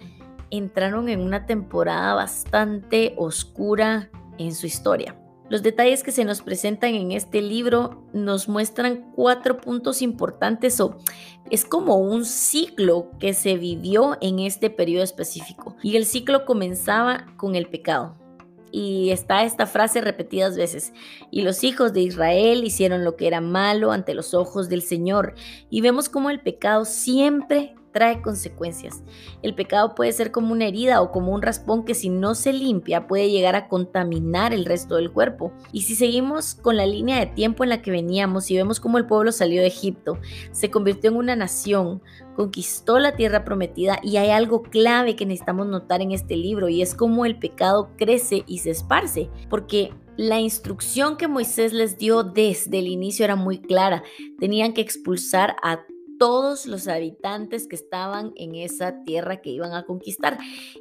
entraron 0.50 1.10
en 1.10 1.20
una 1.20 1.46
temporada 1.46 2.14
bastante 2.14 3.14
oscura 3.18 4.10
en 4.38 4.56
su 4.56 4.68
historia. 4.68 5.20
Los 5.48 5.62
detalles 5.62 6.02
que 6.02 6.12
se 6.12 6.26
nos 6.26 6.42
presentan 6.42 6.96
en 6.96 7.12
este 7.12 7.42
libro 7.42 8.04
nos 8.14 8.50
muestran 8.50 9.12
cuatro 9.14 9.58
puntos 9.58 10.02
importantes 10.02 10.80
o 10.80 10.98
es 11.52 11.66
como 11.66 11.98
un 11.98 12.26
ciclo 12.26 13.12
que 13.20 13.34
se 13.34 13.56
vivió 13.58 14.18
en 14.22 14.40
este 14.40 14.70
periodo 14.70 15.04
específico. 15.04 15.76
Y 15.84 15.96
el 15.96 16.06
ciclo 16.06 16.46
comenzaba 16.46 17.26
con 17.38 17.56
el 17.56 17.68
pecado. 17.68 18.16
Y 18.72 19.12
está 19.12 19.44
esta 19.44 19.68
frase 19.68 20.02
repetidas 20.02 20.58
veces. 20.58 20.92
Y 21.32 21.44
los 21.44 21.64
hijos 21.64 21.94
de 21.94 22.02
Israel 22.02 22.64
hicieron 22.64 23.06
lo 23.06 23.16
que 23.16 23.28
era 23.28 23.42
malo 23.42 23.92
ante 23.92 24.14
los 24.14 24.34
ojos 24.34 24.68
del 24.68 24.82
Señor. 24.82 25.36
Y 25.70 25.82
vemos 25.82 26.10
cómo 26.10 26.30
el 26.30 26.42
pecado 26.42 26.84
siempre 26.84 27.76
trae 27.96 28.22
consecuencias. 28.22 29.04
El 29.42 29.56
pecado 29.56 29.96
puede 29.96 30.12
ser 30.12 30.34
como 30.34 30.52
una 30.52 30.66
herida 30.66 31.02
o 31.02 31.14
como 31.14 31.32
un 31.32 31.42
raspón 31.42 31.86
que 31.86 31.94
si 31.94 32.10
no 32.10 32.36
se 32.36 32.52
limpia 32.52 33.08
puede 33.08 33.30
llegar 33.30 33.56
a 33.56 33.70
contaminar 33.70 34.54
el 34.54 34.66
resto 34.66 34.98
del 34.98 35.14
cuerpo. 35.14 35.54
Y 35.72 35.84
si 35.84 35.96
seguimos 35.96 36.56
con 36.56 36.76
la 36.76 36.86
línea 36.86 37.22
de 37.22 37.28
tiempo 37.28 37.64
en 37.64 37.70
la 37.70 37.82
que 37.82 37.92
veníamos 37.92 38.52
y 38.52 38.58
vemos 38.58 38.82
cómo 38.82 38.98
el 38.98 39.08
pueblo 39.08 39.32
salió 39.32 39.62
de 39.62 39.68
Egipto, 39.68 40.20
se 40.52 40.70
convirtió 40.70 41.10
en 41.10 41.16
una 41.16 41.38
nación, 41.38 42.02
conquistó 42.36 43.00
la 43.00 43.16
tierra 43.16 43.46
prometida 43.46 43.98
y 44.04 44.18
hay 44.18 44.32
algo 44.32 44.62
clave 44.62 45.16
que 45.16 45.26
necesitamos 45.26 45.68
notar 45.68 46.02
en 46.02 46.12
este 46.12 46.36
libro 46.36 46.68
y 46.68 46.82
es 46.82 46.96
cómo 46.96 47.26
el 47.26 47.40
pecado 47.40 47.92
crece 47.96 48.44
y 48.46 48.58
se 48.58 48.72
esparce, 48.72 49.30
porque 49.50 49.94
la 50.18 50.42
instrucción 50.42 51.16
que 51.16 51.30
Moisés 51.30 51.72
les 51.72 51.98
dio 51.98 52.24
desde 52.24 52.80
el 52.80 52.88
inicio 52.88 53.24
era 53.24 53.38
muy 53.38 53.60
clara. 53.60 54.04
Tenían 54.38 54.74
que 54.74 54.82
expulsar 54.82 55.56
a 55.64 55.86
todos 56.18 56.66
los 56.66 56.88
habitantes 56.88 57.68
que 57.68 57.76
estaban 57.76 58.34
en 58.36 58.56
esa 58.56 59.04
tierra 59.04 59.42
que 59.42 59.50
iban 59.50 59.74
a 59.74 59.86
conquistar. 59.86 60.38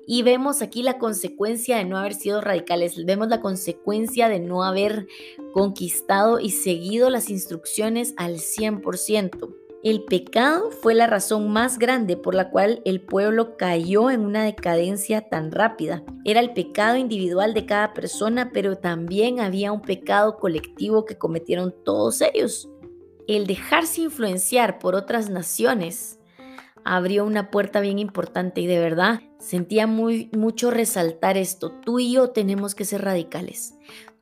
Y 0.07 0.23
vemos 0.23 0.63
aquí 0.63 0.83
la 0.83 0.99
consecuencia 0.99 1.77
de 1.77 1.85
no 1.85 1.99
haber 1.99 2.15
sido 2.15 2.41
radicales, 2.41 3.05
vemos 3.05 3.29
la 3.29 3.41
consecuencia 3.41 4.29
de 4.29 4.41
no 4.41 4.65
haber 4.65 5.07
conquistado 5.53 6.41
y 6.41 6.51
seguido 6.51 7.11
las 7.11 7.31
instrucciones 7.31 8.15
al 8.17 8.37
100%. 8.37 9.55
El 9.85 10.03
pecado 10.05 10.71
fue 10.71 10.95
la 10.95 11.07
razón 11.07 11.53
más 11.53 11.79
grande 11.79 12.17
por 12.17 12.35
la 12.35 12.49
cual 12.49 12.81
el 12.87 13.03
pueblo 13.03 13.59
cayó 13.59 14.11
en 14.11 14.23
una 14.23 14.43
decadencia 14.43 15.29
tan 15.29 15.53
rápida. 15.53 16.03
Era 16.25 16.41
el 16.41 16.55
pecado 16.55 16.97
individual 16.97 17.53
de 17.53 17.67
cada 17.67 17.93
persona, 17.93 18.51
pero 18.51 18.79
también 18.79 19.41
había 19.41 19.73
un 19.73 19.83
pecado 19.83 20.39
colectivo 20.39 21.05
que 21.05 21.19
cometieron 21.19 21.75
todos 21.85 22.23
ellos 22.23 22.71
el 23.29 23.47
dejarse 23.47 24.03
influenciar 24.03 24.79
por 24.79 24.95
otras 24.95 25.31
naciones 25.31 26.19
abrió 26.85 27.25
una 27.25 27.51
puerta 27.51 27.81
bien 27.81 27.99
importante 27.99 28.61
y 28.61 28.67
de 28.67 28.79
verdad 28.79 29.21
sentía 29.39 29.87
muy 29.87 30.31
mucho 30.37 30.71
resaltar 30.71 31.37
esto. 31.37 31.73
Tú 31.73 31.99
y 31.99 32.13
yo 32.13 32.31
tenemos 32.31 32.75
que 32.75 32.85
ser 32.85 33.03
radicales. 33.03 33.75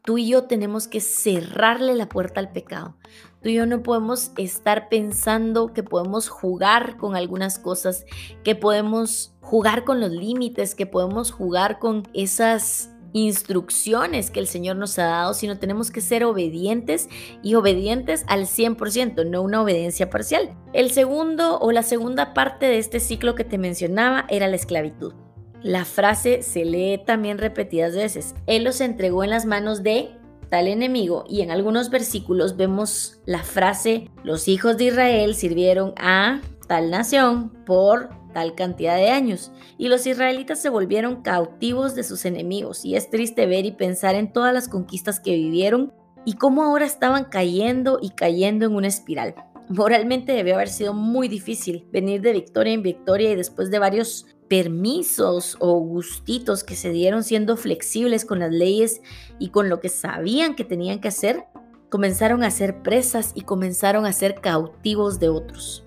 Tú 0.04 0.18
y 0.18 0.28
yo 0.28 0.44
tenemos 0.44 0.88
que 0.88 1.00
cerrarle 1.00 1.94
la 1.94 2.08
puerta 2.08 2.40
al 2.40 2.50
pecado. 2.50 2.96
Tú 3.40 3.48
y 3.48 3.54
yo 3.54 3.66
no 3.66 3.82
podemos 3.82 4.32
estar 4.36 4.88
pensando 4.88 5.72
que 5.72 5.82
podemos 5.82 6.28
jugar 6.28 6.96
con 6.96 7.14
algunas 7.14 7.58
cosas, 7.58 8.04
que 8.42 8.54
podemos 8.54 9.34
jugar 9.40 9.84
con 9.84 10.00
los 10.00 10.10
límites, 10.10 10.74
que 10.74 10.86
podemos 10.86 11.30
jugar 11.30 11.78
con 11.78 12.08
esas 12.14 12.91
instrucciones 13.12 14.30
que 14.30 14.40
el 14.40 14.46
Señor 14.46 14.76
nos 14.76 14.98
ha 14.98 15.04
dado, 15.04 15.34
sino 15.34 15.58
tenemos 15.58 15.90
que 15.90 16.00
ser 16.00 16.24
obedientes 16.24 17.08
y 17.42 17.54
obedientes 17.54 18.24
al 18.28 18.46
100%, 18.46 19.28
no 19.28 19.42
una 19.42 19.62
obediencia 19.62 20.10
parcial. 20.10 20.56
El 20.72 20.90
segundo 20.90 21.58
o 21.58 21.72
la 21.72 21.82
segunda 21.82 22.34
parte 22.34 22.66
de 22.66 22.78
este 22.78 23.00
ciclo 23.00 23.34
que 23.34 23.44
te 23.44 23.58
mencionaba 23.58 24.26
era 24.28 24.48
la 24.48 24.56
esclavitud. 24.56 25.14
La 25.62 25.84
frase 25.84 26.42
se 26.42 26.64
lee 26.64 27.00
también 27.04 27.38
repetidas 27.38 27.94
veces. 27.94 28.34
Él 28.46 28.64
los 28.64 28.80
entregó 28.80 29.22
en 29.22 29.30
las 29.30 29.46
manos 29.46 29.82
de 29.82 30.10
tal 30.52 30.68
enemigo 30.68 31.24
y 31.28 31.40
en 31.40 31.50
algunos 31.50 31.88
versículos 31.88 32.58
vemos 32.58 33.20
la 33.24 33.42
frase 33.42 34.10
los 34.22 34.48
hijos 34.48 34.76
de 34.76 34.84
Israel 34.84 35.34
sirvieron 35.34 35.94
a 35.96 36.42
tal 36.72 36.90
nación 36.90 37.50
por 37.66 38.08
tal 38.32 38.54
cantidad 38.54 38.96
de 38.96 39.10
años, 39.10 39.52
y 39.76 39.88
los 39.88 40.06
israelitas 40.06 40.58
se 40.58 40.70
volvieron 40.70 41.20
cautivos 41.20 41.94
de 41.94 42.02
sus 42.02 42.24
enemigos, 42.24 42.86
y 42.86 42.96
es 42.96 43.10
triste 43.10 43.44
ver 43.44 43.66
y 43.66 43.72
pensar 43.72 44.14
en 44.14 44.32
todas 44.32 44.54
las 44.54 44.68
conquistas 44.68 45.20
que 45.20 45.34
vivieron 45.34 45.92
y 46.24 46.36
cómo 46.36 46.62
ahora 46.62 46.86
estaban 46.86 47.26
cayendo 47.26 47.98
y 48.00 48.12
cayendo 48.12 48.64
en 48.64 48.74
una 48.74 48.88
espiral. 48.88 49.34
Moralmente 49.68 50.32
debió 50.32 50.54
haber 50.54 50.70
sido 50.70 50.94
muy 50.94 51.28
difícil 51.28 51.86
venir 51.92 52.22
de 52.22 52.32
victoria 52.32 52.72
en 52.72 52.82
victoria 52.82 53.32
y 53.32 53.36
después 53.36 53.70
de 53.70 53.78
varios 53.78 54.24
permisos 54.48 55.58
o 55.60 55.78
gustitos 55.78 56.64
que 56.64 56.74
se 56.74 56.88
dieron 56.88 57.22
siendo 57.22 57.58
flexibles 57.58 58.24
con 58.24 58.38
las 58.38 58.50
leyes 58.50 59.02
y 59.38 59.50
con 59.50 59.68
lo 59.68 59.80
que 59.80 59.90
sabían 59.90 60.54
que 60.54 60.64
tenían 60.64 61.02
que 61.02 61.08
hacer, 61.08 61.44
comenzaron 61.90 62.42
a 62.42 62.50
ser 62.50 62.82
presas 62.82 63.32
y 63.34 63.42
comenzaron 63.42 64.06
a 64.06 64.12
ser 64.14 64.36
cautivos 64.36 65.20
de 65.20 65.28
otros. 65.28 65.81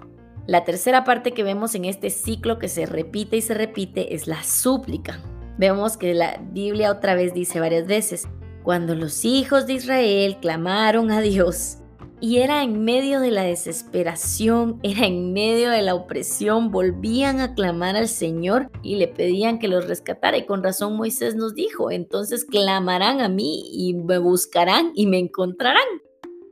La 0.47 0.63
tercera 0.63 1.03
parte 1.03 1.33
que 1.33 1.43
vemos 1.43 1.73
en 1.73 1.85
este 1.85 2.09
ciclo 2.09 2.59
que 2.59 2.67
se 2.67 2.85
repite 2.85 3.37
y 3.37 3.41
se 3.41 3.55
repite 3.55 4.13
es 4.13 4.27
la 4.27 4.43
súplica. 4.43 5.19
Vemos 5.57 5.97
que 5.97 6.13
la 6.13 6.39
Biblia 6.51 6.91
otra 6.91 7.15
vez 7.15 7.33
dice 7.33 7.59
varias 7.59 7.87
veces, 7.87 8.27
cuando 8.63 8.93
los 8.93 9.25
hijos 9.25 9.65
de 9.65 9.73
Israel 9.73 10.37
clamaron 10.41 11.11
a 11.11 11.21
Dios, 11.21 11.79
y 12.21 12.37
era 12.37 12.63
en 12.63 12.83
medio 12.83 13.19
de 13.19 13.29
la 13.29 13.43
desesperación, 13.43 14.79
era 14.83 15.05
en 15.05 15.33
medio 15.33 15.69
de 15.69 15.81
la 15.81 15.95
opresión, 15.95 16.71
volvían 16.71 17.39
a 17.39 17.53
clamar 17.53 17.95
al 17.95 18.07
Señor 18.07 18.71
y 18.81 18.95
le 18.95 19.07
pedían 19.07 19.59
que 19.59 19.67
los 19.67 19.87
rescatara. 19.87 20.37
Y 20.37 20.45
con 20.45 20.63
razón 20.63 20.95
Moisés 20.95 21.35
nos 21.35 21.55
dijo, 21.55 21.91
entonces 21.91 22.45
clamarán 22.45 23.19
a 23.19 23.29
mí 23.29 23.69
y 23.71 23.93
me 23.93 24.17
buscarán 24.17 24.91
y 24.95 25.07
me 25.07 25.19
encontrarán. 25.19 25.83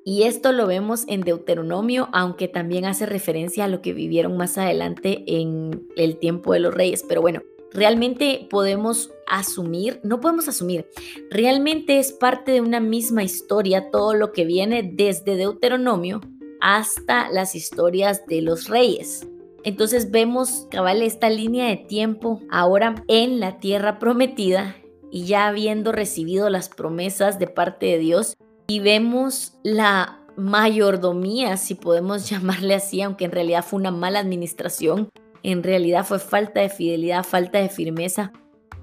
Y 0.05 0.24
esto 0.24 0.51
lo 0.51 0.67
vemos 0.67 1.05
en 1.07 1.22
Deuteronomio, 1.22 2.10
aunque 2.12 2.48
también 2.48 2.86
hace 2.86 3.05
referencia 3.05 3.65
a 3.65 3.67
lo 3.69 3.81
que 3.81 3.93
vivieron 3.93 4.36
más 4.36 4.57
adelante 4.57 5.24
en 5.27 5.88
el 5.95 6.17
tiempo 6.17 6.53
de 6.53 6.60
los 6.60 6.74
reyes. 6.74 7.05
Pero 7.07 7.22
bueno, 7.22 7.41
realmente 7.72 8.48
podemos 8.50 9.12
asumir, 9.27 10.01
no 10.03 10.19
podemos 10.19 10.48
asumir, 10.48 10.88
realmente 11.29 12.00
es 12.00 12.12
parte 12.12 12.51
de 12.51 12.62
una 12.62 12.79
misma 12.79 13.24
historia 13.24 13.89
todo 13.91 14.13
lo 14.13 14.31
que 14.33 14.45
viene 14.45 14.83
desde 14.83 15.38
Deuteronomio 15.38 16.22
hasta 16.60 17.29
las 17.29 17.55
historias 17.55 18.25
de 18.27 18.41
los 18.41 18.67
reyes. 18.67 19.27
Entonces 19.63 20.12
vemos, 20.12 20.67
cabal, 20.69 21.01
esta 21.01 21.29
línea 21.29 21.67
de 21.67 21.77
tiempo 21.77 22.41
ahora 22.50 23.03
en 23.07 23.39
la 23.39 23.60
tierra 23.60 23.98
prometida 23.98 24.75
y 25.10 25.25
ya 25.25 25.48
habiendo 25.48 25.91
recibido 25.91 26.50
las 26.50 26.69
promesas 26.69 27.39
de 27.39 27.48
parte 27.48 27.86
de 27.86 27.98
Dios 28.00 28.36
y 28.67 28.79
vemos 28.79 29.53
la 29.63 30.20
mayordomía, 30.36 31.58
si 31.58 31.75
podemos 31.75 32.29
llamarle 32.29 32.75
así, 32.75 33.01
aunque 33.01 33.25
en 33.25 33.32
realidad 33.32 33.63
fue 33.63 33.79
una 33.79 33.91
mala 33.91 34.20
administración 34.20 35.10
en 35.43 35.62
realidad 35.62 36.05
fue 36.05 36.20
falta 36.20 36.62
de 36.62 36.70
fidelidad, 36.70 37.24
falta 37.24 37.60
de 37.60 37.70
firmeza, 37.70 38.32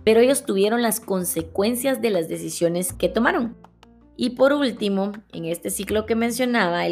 pero 0.04 0.20
ellos 0.20 0.44
tuvieron 0.44 0.82
las 0.82 1.00
consecuencias 1.00 2.00
de 2.00 2.10
las 2.10 2.28
decisiones 2.28 2.92
que 2.92 3.08
tomaron. 3.08 3.56
Y 4.16 4.30
por 4.30 4.52
último, 4.52 5.12
en 5.32 5.46
este 5.46 5.70
ciclo 5.70 6.04
que 6.04 6.14
mencionaba, 6.14 6.82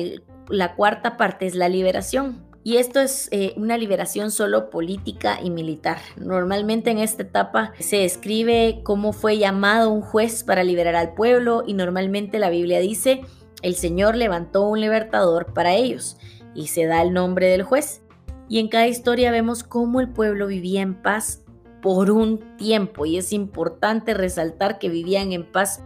la 0.48 0.74
cuarta 0.74 1.18
parte 1.18 1.46
es 1.46 1.54
la 1.54 1.68
liberación. 1.68 2.47
Y 2.68 2.76
esto 2.76 3.00
es 3.00 3.30
eh, 3.30 3.54
una 3.56 3.78
liberación 3.78 4.30
solo 4.30 4.68
política 4.68 5.38
y 5.42 5.48
militar. 5.48 5.96
Normalmente 6.18 6.90
en 6.90 6.98
esta 6.98 7.22
etapa 7.22 7.72
se 7.78 7.96
describe 7.96 8.82
cómo 8.82 9.14
fue 9.14 9.38
llamado 9.38 9.88
un 9.88 10.02
juez 10.02 10.44
para 10.44 10.64
liberar 10.64 10.94
al 10.94 11.14
pueblo 11.14 11.62
y 11.66 11.72
normalmente 11.72 12.38
la 12.38 12.50
Biblia 12.50 12.78
dice, 12.78 13.22
el 13.62 13.74
Señor 13.74 14.16
levantó 14.16 14.68
un 14.68 14.82
libertador 14.82 15.54
para 15.54 15.76
ellos 15.76 16.18
y 16.54 16.66
se 16.66 16.84
da 16.84 17.00
el 17.00 17.14
nombre 17.14 17.46
del 17.46 17.62
juez. 17.62 18.02
Y 18.50 18.58
en 18.58 18.68
cada 18.68 18.86
historia 18.86 19.30
vemos 19.30 19.64
cómo 19.64 20.02
el 20.02 20.10
pueblo 20.10 20.46
vivía 20.46 20.82
en 20.82 21.00
paz 21.00 21.46
por 21.80 22.10
un 22.10 22.54
tiempo. 22.58 23.06
Y 23.06 23.16
es 23.16 23.32
importante 23.32 24.12
resaltar 24.12 24.78
que 24.78 24.90
vivían 24.90 25.32
en 25.32 25.50
paz 25.50 25.82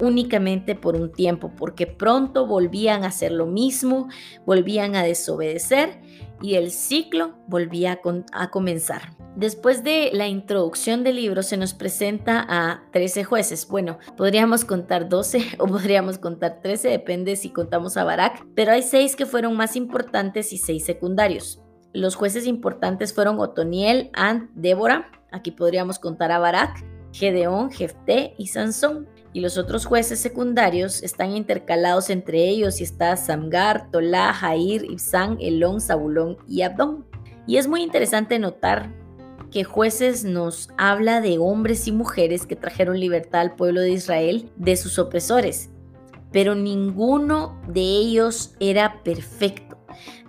únicamente 0.00 0.74
por 0.74 0.96
un 0.96 1.12
tiempo, 1.12 1.52
porque 1.56 1.86
pronto 1.86 2.46
volvían 2.46 3.04
a 3.04 3.08
hacer 3.08 3.32
lo 3.32 3.46
mismo, 3.46 4.08
volvían 4.44 4.96
a 4.96 5.02
desobedecer 5.02 6.00
y 6.42 6.54
el 6.54 6.70
ciclo 6.70 7.34
volvía 7.46 8.00
a, 8.32 8.50
comenzar. 8.50 9.16
Después 9.36 9.82
de 9.82 10.10
la 10.12 10.28
introducción 10.28 11.02
del 11.02 11.16
libro 11.16 11.42
se 11.42 11.56
nos 11.56 11.74
presenta 11.74 12.44
a 12.48 12.82
13 12.92 13.24
jueces. 13.24 13.66
Bueno, 13.68 13.98
podríamos 14.16 14.64
contar 14.64 15.08
12 15.08 15.42
o 15.58 15.66
podríamos 15.66 16.18
contar 16.18 16.60
13, 16.62 16.88
depende 16.88 17.36
si 17.36 17.50
contamos 17.50 17.96
a 17.96 18.04
Barak, 18.04 18.46
pero 18.54 18.72
hay 18.72 18.82
6 18.82 19.16
que 19.16 19.26
fueron 19.26 19.56
más 19.56 19.76
importantes 19.76 20.52
y 20.52 20.58
6 20.58 20.84
secundarios. 20.84 21.60
Los 21.92 22.16
jueces 22.16 22.46
importantes 22.46 23.14
fueron 23.14 23.38
Otoniel, 23.38 24.10
Ant, 24.14 24.50
Débora, 24.54 25.10
aquí 25.30 25.52
podríamos 25.52 25.98
contar 25.98 26.32
a 26.32 26.38
Barak, 26.38 26.84
Gedeón, 27.12 27.70
Jefté 27.70 28.34
y 28.36 28.48
Sansón. 28.48 29.08
Y 29.34 29.40
los 29.40 29.58
otros 29.58 29.84
jueces 29.84 30.20
secundarios 30.20 31.02
están 31.02 31.32
intercalados 31.32 32.08
entre 32.08 32.48
ellos 32.48 32.80
y 32.80 32.84
está 32.84 33.16
Samgar, 33.16 33.90
Tolá, 33.90 34.32
Jair, 34.32 34.84
Ibsán, 34.84 35.38
Elón, 35.40 35.80
Zabulón 35.80 36.38
y 36.48 36.62
Abdón. 36.62 37.04
Y 37.46 37.56
es 37.56 37.66
muy 37.66 37.82
interesante 37.82 38.38
notar 38.38 38.94
que 39.50 39.64
jueces 39.64 40.24
nos 40.24 40.70
habla 40.78 41.20
de 41.20 41.38
hombres 41.38 41.86
y 41.88 41.92
mujeres 41.92 42.46
que 42.46 42.56
trajeron 42.56 42.98
libertad 42.98 43.40
al 43.40 43.56
pueblo 43.56 43.80
de 43.80 43.90
Israel 43.90 44.50
de 44.56 44.76
sus 44.76 44.98
opresores, 44.98 45.70
pero 46.32 46.54
ninguno 46.54 47.60
de 47.68 47.80
ellos 47.80 48.54
era 48.60 49.02
perfecto. 49.02 49.78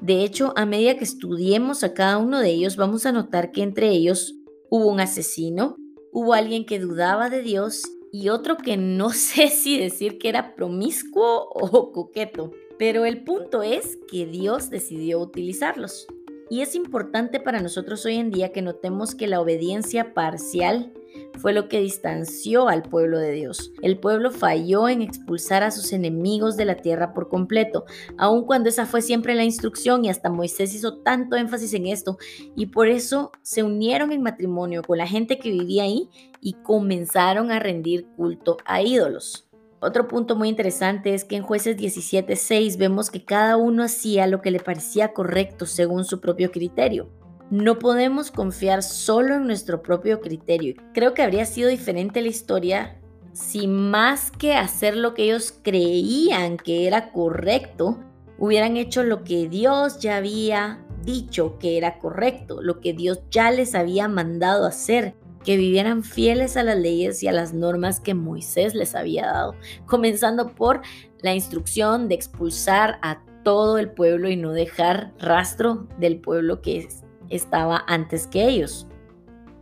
De 0.01 0.23
hecho, 0.23 0.53
a 0.55 0.65
medida 0.65 0.97
que 0.97 1.03
estudiemos 1.03 1.83
a 1.83 1.93
cada 1.93 2.17
uno 2.17 2.39
de 2.39 2.49
ellos, 2.49 2.75
vamos 2.75 3.05
a 3.05 3.11
notar 3.11 3.51
que 3.51 3.63
entre 3.63 3.89
ellos 3.89 4.35
hubo 4.69 4.87
un 4.87 4.99
asesino, 4.99 5.75
hubo 6.11 6.33
alguien 6.33 6.65
que 6.65 6.79
dudaba 6.79 7.29
de 7.29 7.41
Dios 7.41 7.83
y 8.15 8.29
otro 8.29 8.55
que 8.55 8.77
no 8.77 9.09
sé 9.13 9.49
si 9.49 9.77
decir 9.77 10.17
que 10.17 10.29
era 10.29 10.55
promiscuo 10.55 11.49
o 11.49 11.91
coqueto. 11.91 12.51
Pero 12.77 13.05
el 13.05 13.23
punto 13.23 13.61
es 13.61 13.97
que 14.09 14.25
Dios 14.25 14.69
decidió 14.69 15.19
utilizarlos. 15.19 16.07
Y 16.49 16.61
es 16.61 16.75
importante 16.75 17.39
para 17.39 17.61
nosotros 17.61 18.05
hoy 18.05 18.15
en 18.15 18.29
día 18.29 18.51
que 18.51 18.61
notemos 18.61 19.15
que 19.15 19.27
la 19.27 19.41
obediencia 19.41 20.13
parcial 20.13 20.93
fue 21.39 21.53
lo 21.53 21.67
que 21.67 21.79
distanció 21.79 22.67
al 22.67 22.83
pueblo 22.83 23.17
de 23.17 23.31
Dios. 23.31 23.71
El 23.81 23.97
pueblo 23.97 24.31
falló 24.31 24.87
en 24.87 25.01
expulsar 25.01 25.63
a 25.63 25.71
sus 25.71 25.91
enemigos 25.91 26.55
de 26.57 26.65
la 26.65 26.75
tierra 26.75 27.13
por 27.13 27.29
completo, 27.29 27.85
aun 28.17 28.45
cuando 28.45 28.69
esa 28.69 28.85
fue 28.85 29.01
siempre 29.01 29.35
la 29.35 29.43
instrucción 29.43 30.05
y 30.05 30.09
hasta 30.09 30.29
Moisés 30.29 30.73
hizo 30.75 30.97
tanto 30.97 31.35
énfasis 31.35 31.73
en 31.73 31.87
esto 31.87 32.17
y 32.55 32.67
por 32.67 32.87
eso 32.87 33.31
se 33.41 33.63
unieron 33.63 34.11
en 34.11 34.21
matrimonio 34.21 34.83
con 34.83 34.97
la 34.97 35.07
gente 35.07 35.39
que 35.39 35.51
vivía 35.51 35.83
ahí 35.83 36.09
y 36.41 36.53
comenzaron 36.53 37.51
a 37.51 37.59
rendir 37.59 38.05
culto 38.15 38.57
a 38.65 38.81
ídolos. 38.81 39.47
Otro 39.85 40.07
punto 40.07 40.35
muy 40.35 40.49
interesante 40.49 41.13
es 41.13 41.23
que 41.25 41.35
en 41.35 41.43
jueces 41.43 41.77
17.6 41.77 42.77
vemos 42.77 43.11
que 43.11 43.23
cada 43.23 43.55
uno 43.55 43.83
hacía 43.83 44.25
lo 44.25 44.41
que 44.41 44.49
le 44.49 44.59
parecía 44.59 45.13
correcto 45.13 45.67
según 45.67 46.05
su 46.05 46.19
propio 46.19 46.51
criterio. 46.51 47.07
No 47.51 47.77
podemos 47.77 48.31
confiar 48.31 48.81
solo 48.81 49.35
en 49.35 49.45
nuestro 49.45 49.83
propio 49.83 50.21
criterio. 50.21 50.73
Creo 50.95 51.13
que 51.13 51.21
habría 51.21 51.45
sido 51.45 51.69
diferente 51.69 52.21
la 52.21 52.29
historia 52.29 52.97
si 53.33 53.67
más 53.67 54.31
que 54.31 54.55
hacer 54.55 54.97
lo 54.97 55.13
que 55.13 55.25
ellos 55.25 55.53
creían 55.61 56.57
que 56.57 56.87
era 56.87 57.11
correcto, 57.11 57.99
hubieran 58.39 58.77
hecho 58.77 59.03
lo 59.03 59.23
que 59.23 59.47
Dios 59.49 59.99
ya 59.99 60.17
había 60.17 60.79
dicho 61.03 61.59
que 61.59 61.77
era 61.77 61.99
correcto, 61.99 62.61
lo 62.61 62.79
que 62.79 62.93
Dios 62.93 63.19
ya 63.29 63.51
les 63.51 63.75
había 63.75 64.07
mandado 64.07 64.65
hacer, 64.65 65.13
que 65.45 65.57
vivieran 65.57 66.03
fieles 66.03 66.57
a 66.57 66.63
las 66.63 66.77
leyes 66.77 67.21
y 67.23 67.27
a 67.27 67.31
las 67.31 67.53
normas 67.53 67.99
que 67.99 68.13
Moisés 68.13 68.73
les 68.73 68.95
había 68.95 69.27
dado, 69.27 69.55
comenzando 69.85 70.55
por 70.55 70.81
la 71.21 71.33
instrucción 71.33 72.09
de 72.09 72.15
expulsar 72.15 72.99
a 73.01 73.23
todo 73.43 73.77
el 73.77 73.91
pueblo 73.91 74.29
y 74.29 74.35
no 74.35 74.51
dejar 74.51 75.13
rastro 75.19 75.87
del 75.99 76.19
pueblo 76.19 76.61
que 76.61 76.79
es 76.79 77.05
estaba 77.29 77.83
antes 77.87 78.27
que 78.27 78.47
ellos. 78.47 78.87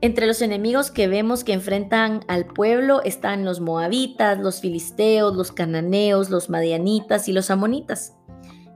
Entre 0.02 0.28
los 0.28 0.42
enemigos 0.42 0.92
que 0.92 1.08
vemos 1.08 1.46
que 1.46 1.54
enfrentan 1.54 2.26
al 2.28 2.46
pueblo 2.46 3.02
están 3.04 3.46
los 3.46 3.62
moabitas, 3.62 4.38
los 4.40 4.60
filisteos, 4.60 5.36
los 5.36 5.54
cananeos, 5.54 6.30
los 6.30 6.50
madianitas 6.50 7.30
y 7.30 7.34
los 7.34 7.50
amonitas. 7.50 8.18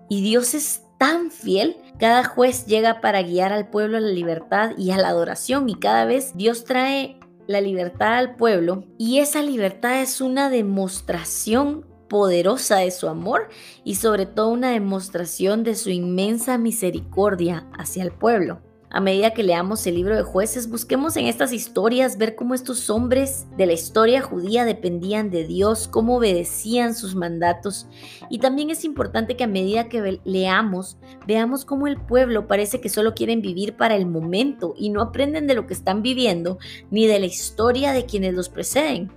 Y 0.09 0.21
Dios 0.21 0.53
es 0.53 0.86
tan 0.97 1.31
fiel, 1.31 1.77
cada 1.99 2.23
juez 2.23 2.65
llega 2.65 3.01
para 3.01 3.21
guiar 3.21 3.53
al 3.53 3.69
pueblo 3.69 3.97
a 3.97 4.01
la 4.01 4.09
libertad 4.09 4.71
y 4.77 4.91
a 4.91 4.97
la 4.97 5.09
adoración 5.09 5.69
y 5.69 5.75
cada 5.75 6.05
vez 6.05 6.35
Dios 6.35 6.63
trae 6.63 7.19
la 7.47 7.61
libertad 7.61 8.15
al 8.15 8.35
pueblo 8.35 8.83
y 8.97 9.19
esa 9.19 9.41
libertad 9.41 10.01
es 10.01 10.21
una 10.21 10.49
demostración 10.49 11.85
poderosa 12.07 12.77
de 12.77 12.91
su 12.91 13.07
amor 13.07 13.49
y 13.83 13.95
sobre 13.95 14.25
todo 14.25 14.49
una 14.49 14.71
demostración 14.71 15.63
de 15.63 15.75
su 15.75 15.89
inmensa 15.89 16.57
misericordia 16.57 17.67
hacia 17.77 18.03
el 18.03 18.11
pueblo. 18.11 18.61
A 18.89 19.01
medida 19.01 19.33
que 19.33 19.43
leamos 19.43 19.85
el 19.85 19.95
libro 19.95 20.15
de 20.15 20.23
jueces, 20.23 20.69
busquemos 20.69 21.17
en 21.17 21.25
estas 21.25 21.51
historias 21.51 22.17
ver 22.17 22.35
cómo 22.35 22.53
estos 22.53 22.89
hombres 22.89 23.45
de 23.57 23.65
la 23.65 23.73
historia 23.73 24.21
judía 24.21 24.63
dependían 24.63 25.29
de 25.29 25.45
Dios, 25.45 25.89
cómo 25.89 26.17
obedecían 26.17 26.95
sus 26.95 27.13
mandatos. 27.13 27.87
Y 28.29 28.39
también 28.39 28.69
es 28.69 28.85
importante 28.85 29.35
que 29.35 29.43
a 29.43 29.47
medida 29.47 29.89
que 29.89 30.21
leamos, 30.23 30.97
veamos 31.27 31.65
cómo 31.65 31.87
el 31.87 31.97
pueblo 31.97 32.47
parece 32.47 32.79
que 32.79 32.87
solo 32.87 33.13
quieren 33.13 33.41
vivir 33.41 33.75
para 33.75 33.97
el 33.97 34.05
momento 34.05 34.73
y 34.77 34.89
no 34.89 35.01
aprenden 35.01 35.47
de 35.47 35.55
lo 35.55 35.67
que 35.67 35.73
están 35.73 36.01
viviendo 36.01 36.57
ni 36.89 37.07
de 37.07 37.19
la 37.19 37.25
historia 37.25 37.91
de 37.91 38.05
quienes 38.05 38.35
los 38.35 38.47
preceden. 38.47 39.11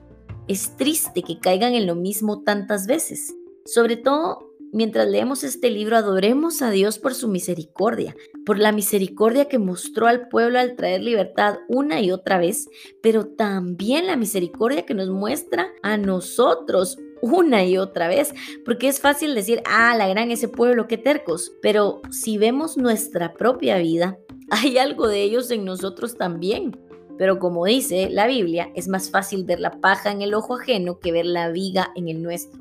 Es 0.48 0.76
triste 0.76 1.22
que 1.22 1.38
caigan 1.38 1.74
en 1.74 1.86
lo 1.86 1.94
mismo 1.94 2.42
tantas 2.42 2.88
veces. 2.88 3.36
Sobre 3.64 3.96
todo 3.96 4.49
Mientras 4.72 5.08
leemos 5.08 5.42
este 5.42 5.68
libro, 5.70 5.96
adoremos 5.96 6.62
a 6.62 6.70
Dios 6.70 7.00
por 7.00 7.14
su 7.14 7.26
misericordia, 7.26 8.14
por 8.46 8.58
la 8.58 8.70
misericordia 8.70 9.46
que 9.46 9.58
mostró 9.58 10.06
al 10.06 10.28
pueblo 10.28 10.60
al 10.60 10.76
traer 10.76 11.02
libertad 11.02 11.56
una 11.68 12.00
y 12.00 12.12
otra 12.12 12.38
vez, 12.38 12.68
pero 13.02 13.26
también 13.26 14.06
la 14.06 14.16
misericordia 14.16 14.86
que 14.86 14.94
nos 14.94 15.08
muestra 15.10 15.68
a 15.82 15.96
nosotros 15.96 16.98
una 17.20 17.64
y 17.64 17.78
otra 17.78 18.06
vez, 18.06 18.32
porque 18.64 18.88
es 18.88 19.00
fácil 19.00 19.34
decir, 19.34 19.60
ah, 19.66 19.96
la 19.96 20.08
gran 20.08 20.30
ese 20.30 20.48
pueblo, 20.48 20.86
qué 20.86 20.98
tercos, 20.98 21.52
pero 21.60 22.00
si 22.10 22.38
vemos 22.38 22.76
nuestra 22.76 23.34
propia 23.34 23.76
vida, 23.78 24.18
hay 24.50 24.78
algo 24.78 25.08
de 25.08 25.22
ellos 25.22 25.50
en 25.50 25.64
nosotros 25.64 26.16
también. 26.16 26.76
Pero 27.20 27.38
como 27.38 27.66
dice 27.66 28.08
la 28.08 28.26
Biblia, 28.26 28.70
es 28.74 28.88
más 28.88 29.10
fácil 29.10 29.44
ver 29.44 29.60
la 29.60 29.78
paja 29.82 30.10
en 30.10 30.22
el 30.22 30.32
ojo 30.32 30.54
ajeno 30.54 31.00
que 31.00 31.12
ver 31.12 31.26
la 31.26 31.50
viga 31.50 31.92
en 31.94 32.08
el 32.08 32.22
nuestro. 32.22 32.58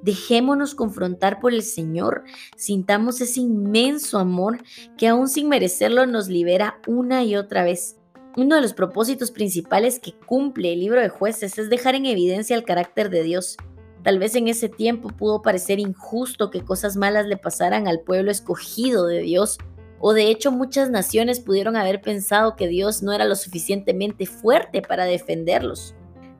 Dejémonos 0.00 0.74
confrontar 0.74 1.38
por 1.38 1.52
el 1.52 1.62
Señor, 1.62 2.24
sintamos 2.56 3.20
ese 3.20 3.40
inmenso 3.40 4.18
amor 4.18 4.64
que 4.96 5.06
aún 5.06 5.28
sin 5.28 5.50
merecerlo 5.50 6.06
nos 6.06 6.28
libera 6.28 6.80
una 6.86 7.24
y 7.24 7.36
otra 7.36 7.62
vez. 7.62 7.98
Uno 8.38 8.54
de 8.54 8.62
los 8.62 8.72
propósitos 8.72 9.30
principales 9.30 10.00
que 10.00 10.14
cumple 10.14 10.72
el 10.72 10.80
libro 10.80 11.02
de 11.02 11.10
jueces 11.10 11.58
es 11.58 11.68
dejar 11.68 11.94
en 11.94 12.06
evidencia 12.06 12.56
el 12.56 12.64
carácter 12.64 13.10
de 13.10 13.22
Dios. 13.22 13.58
Tal 14.02 14.18
vez 14.18 14.34
en 14.34 14.48
ese 14.48 14.70
tiempo 14.70 15.10
pudo 15.10 15.42
parecer 15.42 15.78
injusto 15.78 16.50
que 16.50 16.64
cosas 16.64 16.96
malas 16.96 17.26
le 17.26 17.36
pasaran 17.36 17.86
al 17.86 18.00
pueblo 18.00 18.30
escogido 18.30 19.04
de 19.04 19.20
Dios, 19.20 19.58
o 20.00 20.12
de 20.12 20.30
hecho 20.30 20.50
muchas 20.50 20.90
naciones 20.90 21.38
pudieron 21.38 21.76
haber 21.76 22.00
pensado 22.00 22.56
que 22.56 22.66
Dios 22.66 23.02
no 23.02 23.12
era 23.12 23.26
lo 23.26 23.36
suficientemente 23.36 24.26
fuerte 24.26 24.82
para 24.82 25.04
defenderlos. 25.04 25.94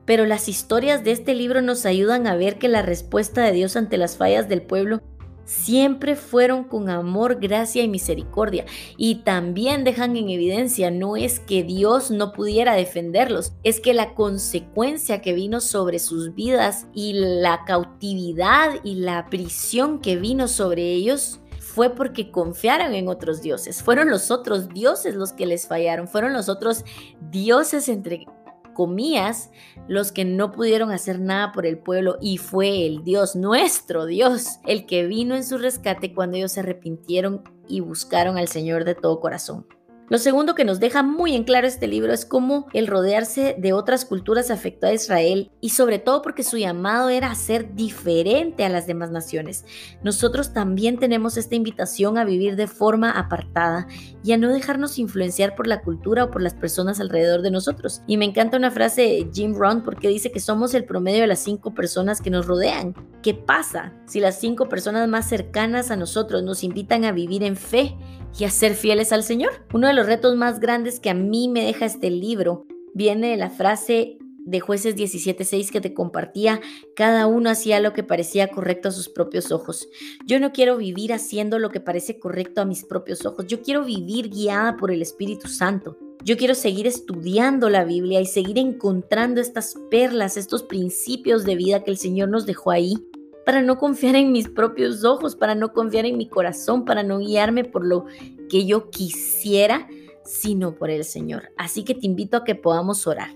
Pero 0.05 0.25
las 0.25 0.49
historias 0.49 1.03
de 1.03 1.11
este 1.11 1.35
libro 1.35 1.61
nos 1.61 1.85
ayudan 1.85 2.27
a 2.27 2.35
ver 2.35 2.57
que 2.57 2.67
la 2.67 2.81
respuesta 2.81 3.43
de 3.43 3.51
Dios 3.51 3.75
ante 3.75 3.97
las 3.97 4.17
fallas 4.17 4.49
del 4.49 4.63
pueblo 4.63 5.01
siempre 5.45 6.15
fueron 6.15 6.63
con 6.63 6.89
amor, 6.89 7.39
gracia 7.39 7.83
y 7.83 7.87
misericordia. 7.87 8.65
Y 8.97 9.15
también 9.23 9.83
dejan 9.83 10.15
en 10.15 10.29
evidencia, 10.29 10.91
no 10.91 11.17
es 11.17 11.39
que 11.39 11.63
Dios 11.63 12.09
no 12.09 12.31
pudiera 12.31 12.75
defenderlos, 12.75 13.53
es 13.63 13.79
que 13.79 13.93
la 13.93 14.13
consecuencia 14.13 15.21
que 15.21 15.33
vino 15.33 15.59
sobre 15.59 15.99
sus 15.99 16.33
vidas 16.33 16.87
y 16.93 17.13
la 17.13 17.63
cautividad 17.65 18.75
y 18.83 18.95
la 18.95 19.29
prisión 19.29 19.99
que 19.99 20.15
vino 20.15 20.47
sobre 20.47 20.93
ellos 20.93 21.40
fue 21.73 21.95
porque 21.95 22.31
confiaron 22.31 22.93
en 22.93 23.07
otros 23.07 23.41
dioses. 23.41 23.81
Fueron 23.81 24.09
los 24.09 24.29
otros 24.29 24.69
dioses 24.69 25.15
los 25.15 25.31
que 25.31 25.45
les 25.45 25.67
fallaron. 25.67 26.07
Fueron 26.07 26.33
los 26.33 26.49
otros 26.49 26.83
dioses, 27.29 27.87
entre 27.87 28.25
comillas, 28.73 29.51
los 29.87 30.11
que 30.11 30.25
no 30.25 30.51
pudieron 30.51 30.91
hacer 30.91 31.19
nada 31.19 31.51
por 31.53 31.65
el 31.65 31.77
pueblo 31.77 32.17
y 32.21 32.37
fue 32.37 32.85
el 32.85 33.03
Dios, 33.03 33.35
nuestro 33.35 34.05
Dios, 34.05 34.59
el 34.65 34.85
que 34.85 35.05
vino 35.05 35.35
en 35.35 35.45
su 35.45 35.57
rescate 35.57 36.13
cuando 36.13 36.37
ellos 36.37 36.53
se 36.53 36.59
arrepintieron 36.59 37.43
y 37.67 37.79
buscaron 37.79 38.37
al 38.37 38.47
Señor 38.47 38.83
de 38.83 38.95
todo 38.95 39.19
corazón. 39.19 39.65
Lo 40.11 40.17
segundo 40.17 40.55
que 40.55 40.65
nos 40.65 40.81
deja 40.81 41.03
muy 41.03 41.37
en 41.37 41.45
claro 41.45 41.65
este 41.67 41.87
libro 41.87 42.11
es 42.11 42.25
cómo 42.25 42.67
el 42.73 42.87
rodearse 42.87 43.55
de 43.57 43.71
otras 43.71 44.03
culturas 44.03 44.51
afectó 44.51 44.87
a 44.87 44.91
Israel 44.91 45.53
y 45.61 45.69
sobre 45.69 45.99
todo 45.99 46.21
porque 46.21 46.43
su 46.43 46.57
llamado 46.57 47.07
era 47.07 47.31
a 47.31 47.35
ser 47.35 47.75
diferente 47.75 48.65
a 48.65 48.69
las 48.69 48.87
demás 48.87 49.09
naciones. 49.09 49.63
Nosotros 50.03 50.51
también 50.51 50.99
tenemos 50.99 51.37
esta 51.37 51.55
invitación 51.55 52.17
a 52.17 52.25
vivir 52.25 52.57
de 52.57 52.67
forma 52.67 53.09
apartada 53.09 53.87
y 54.21 54.33
a 54.33 54.37
no 54.37 54.49
dejarnos 54.49 54.99
influenciar 54.99 55.55
por 55.55 55.65
la 55.65 55.81
cultura 55.81 56.25
o 56.25 56.29
por 56.29 56.41
las 56.41 56.55
personas 56.55 56.99
alrededor 56.99 57.41
de 57.41 57.51
nosotros. 57.51 58.01
Y 58.05 58.17
me 58.17 58.25
encanta 58.25 58.57
una 58.57 58.69
frase 58.69 59.03
de 59.03 59.29
Jim 59.33 59.55
Rohn 59.55 59.81
porque 59.81 60.09
dice 60.09 60.29
que 60.29 60.41
somos 60.41 60.73
el 60.73 60.83
promedio 60.83 61.21
de 61.21 61.27
las 61.27 61.39
cinco 61.39 61.73
personas 61.73 62.19
que 62.19 62.31
nos 62.31 62.47
rodean. 62.47 62.95
¿Qué 63.23 63.33
pasa 63.33 63.93
si 64.07 64.19
las 64.19 64.41
cinco 64.41 64.67
personas 64.67 65.07
más 65.07 65.29
cercanas 65.29 65.89
a 65.89 65.95
nosotros 65.95 66.43
nos 66.43 66.65
invitan 66.65 67.05
a 67.05 67.13
vivir 67.13 67.43
en 67.43 67.55
fe 67.55 67.95
y 68.37 68.43
a 68.43 68.49
ser 68.49 68.73
fieles 68.73 69.13
al 69.13 69.23
Señor? 69.23 69.51
Uno 69.73 69.87
de 69.87 69.93
los 70.01 70.07
retos 70.07 70.35
más 70.35 70.59
grandes 70.59 70.99
que 70.99 71.11
a 71.11 71.13
mí 71.13 71.47
me 71.47 71.63
deja 71.63 71.85
este 71.85 72.09
libro 72.09 72.65
viene 72.95 73.29
de 73.29 73.37
la 73.37 73.51
frase 73.51 74.17
de 74.39 74.59
jueces 74.59 74.95
17.6 74.95 75.69
que 75.69 75.79
te 75.79 75.93
compartía, 75.93 76.59
cada 76.95 77.27
uno 77.27 77.51
hacía 77.51 77.79
lo 77.79 77.93
que 77.93 78.01
parecía 78.01 78.47
correcto 78.47 78.89
a 78.89 78.91
sus 78.91 79.09
propios 79.09 79.51
ojos. 79.51 79.87
Yo 80.25 80.39
no 80.39 80.53
quiero 80.53 80.77
vivir 80.77 81.13
haciendo 81.13 81.59
lo 81.59 81.69
que 81.69 81.81
parece 81.81 82.17
correcto 82.19 82.61
a 82.61 82.65
mis 82.65 82.83
propios 82.83 83.27
ojos, 83.27 83.45
yo 83.45 83.61
quiero 83.61 83.85
vivir 83.85 84.31
guiada 84.31 84.75
por 84.75 84.89
el 84.89 85.03
Espíritu 85.03 85.47
Santo. 85.47 85.99
Yo 86.23 86.35
quiero 86.35 86.55
seguir 86.55 86.87
estudiando 86.87 87.69
la 87.69 87.83
Biblia 87.83 88.21
y 88.21 88.25
seguir 88.25 88.57
encontrando 88.57 89.39
estas 89.39 89.75
perlas, 89.91 90.35
estos 90.35 90.63
principios 90.63 91.45
de 91.45 91.55
vida 91.55 91.83
que 91.83 91.91
el 91.91 91.97
Señor 91.97 92.29
nos 92.29 92.47
dejó 92.47 92.71
ahí 92.71 92.97
para 93.45 93.61
no 93.61 93.77
confiar 93.77 94.15
en 94.15 94.31
mis 94.31 94.47
propios 94.47 95.03
ojos, 95.03 95.35
para 95.35 95.55
no 95.55 95.73
confiar 95.73 96.05
en 96.05 96.17
mi 96.17 96.27
corazón, 96.27 96.85
para 96.85 97.03
no 97.03 97.19
guiarme 97.19 97.63
por 97.63 97.85
lo 97.85 98.05
que 98.51 98.65
yo 98.65 98.89
quisiera, 98.89 99.87
sino 100.25 100.75
por 100.75 100.89
el 100.89 101.05
Señor. 101.05 101.53
Así 101.57 101.85
que 101.85 101.95
te 101.95 102.05
invito 102.05 102.35
a 102.35 102.43
que 102.43 102.53
podamos 102.53 103.07
orar. 103.07 103.29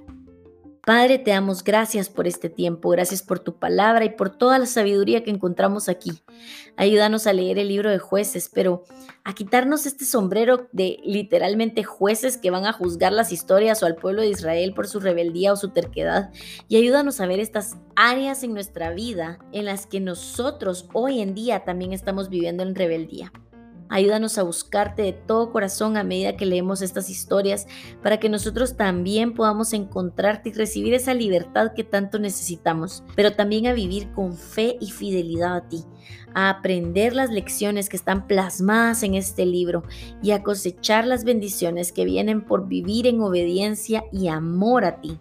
Padre, 0.86 1.18
te 1.18 1.32
damos 1.32 1.64
gracias 1.64 2.10
por 2.10 2.28
este 2.28 2.48
tiempo, 2.48 2.90
gracias 2.90 3.24
por 3.24 3.40
tu 3.40 3.58
palabra 3.58 4.06
y 4.06 4.10
por 4.10 4.30
toda 4.30 4.60
la 4.60 4.68
sabiduría 4.68 5.24
que 5.24 5.32
encontramos 5.32 5.90
aquí. 5.90 6.12
Ayúdanos 6.76 7.26
a 7.26 7.34
leer 7.34 7.58
el 7.58 7.70
libro 7.70 7.90
de 7.90 7.98
jueces, 7.98 8.52
pero 8.54 8.84
a 9.24 9.34
quitarnos 9.34 9.88
este 9.88 10.06
sombrero 10.06 10.68
de 10.74 11.00
literalmente 11.04 11.84
jueces 11.84 12.38
que 12.38 12.52
van 12.52 12.68
a 12.68 12.74
juzgar 12.74 13.14
las 13.14 13.32
historias 13.32 13.82
o 13.82 13.88
al 13.88 13.96
pueblo 13.96 14.22
de 14.22 14.28
Israel 14.28 14.74
por 14.76 14.88
su 14.88 15.00
rebeldía 15.00 15.54
o 15.54 15.56
su 15.56 15.70
terquedad. 15.70 16.30
Y 16.68 16.76
ayúdanos 16.76 17.20
a 17.20 17.26
ver 17.26 17.40
estas 17.40 17.78
áreas 17.96 18.44
en 18.44 18.54
nuestra 18.54 18.92
vida 18.92 19.40
en 19.54 19.66
las 19.66 19.88
que 19.88 20.02
nosotros 20.02 20.88
hoy 20.94 21.22
en 21.22 21.34
día 21.34 21.64
también 21.64 21.94
estamos 21.94 22.30
viviendo 22.30 22.62
en 22.62 22.76
rebeldía. 22.76 23.32
Ayúdanos 23.88 24.38
a 24.40 24.44
buscarte 24.44 25.04
de 25.04 25.14
todo 25.14 25.52
corazón 25.52 25.96
a 25.96 26.04
medida 26.04 26.36
que 26.36 26.48
leemos 26.48 26.82
estas 26.82 27.10
historias 27.10 27.68
para 28.02 28.20
que 28.20 28.30
nosotros 28.30 28.76
también 28.76 29.34
podamos 29.34 29.74
encontrarte 29.74 30.50
y 30.50 30.54
recibir 30.54 30.96
esa 30.96 31.14
libertad 31.14 31.74
que 31.76 31.84
tanto 31.84 32.18
necesitamos, 32.18 33.04
pero 33.16 33.34
también 33.34 33.68
a 33.68 33.74
vivir 33.74 34.12
con 34.14 34.36
fe 34.36 34.78
y 34.82 34.90
fidelidad 34.90 35.56
a 35.56 35.70
ti, 35.70 35.84
a 36.34 36.50
aprender 36.50 37.14
las 37.14 37.30
lecciones 37.30 37.88
que 37.88 37.98
están 37.98 38.26
plasmadas 38.26 39.04
en 39.04 39.14
este 39.14 39.46
libro 39.46 39.84
y 40.24 40.32
a 40.32 40.42
cosechar 40.42 41.06
las 41.06 41.24
bendiciones 41.24 41.92
que 41.92 42.06
vienen 42.06 42.42
por 42.42 42.68
vivir 42.68 43.06
en 43.06 43.22
obediencia 43.22 44.04
y 44.12 44.30
amor 44.30 44.84
a 44.84 45.00
ti. 45.00 45.20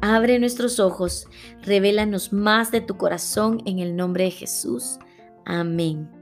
Abre 0.00 0.38
nuestros 0.38 0.80
ojos, 0.80 1.28
revélanos 1.62 2.32
más 2.32 2.70
de 2.70 2.80
tu 2.80 2.96
corazón 2.96 3.60
en 3.66 3.80
el 3.80 3.96
nombre 3.96 4.24
de 4.24 4.30
Jesús. 4.30 4.98
Amén. 5.44 6.15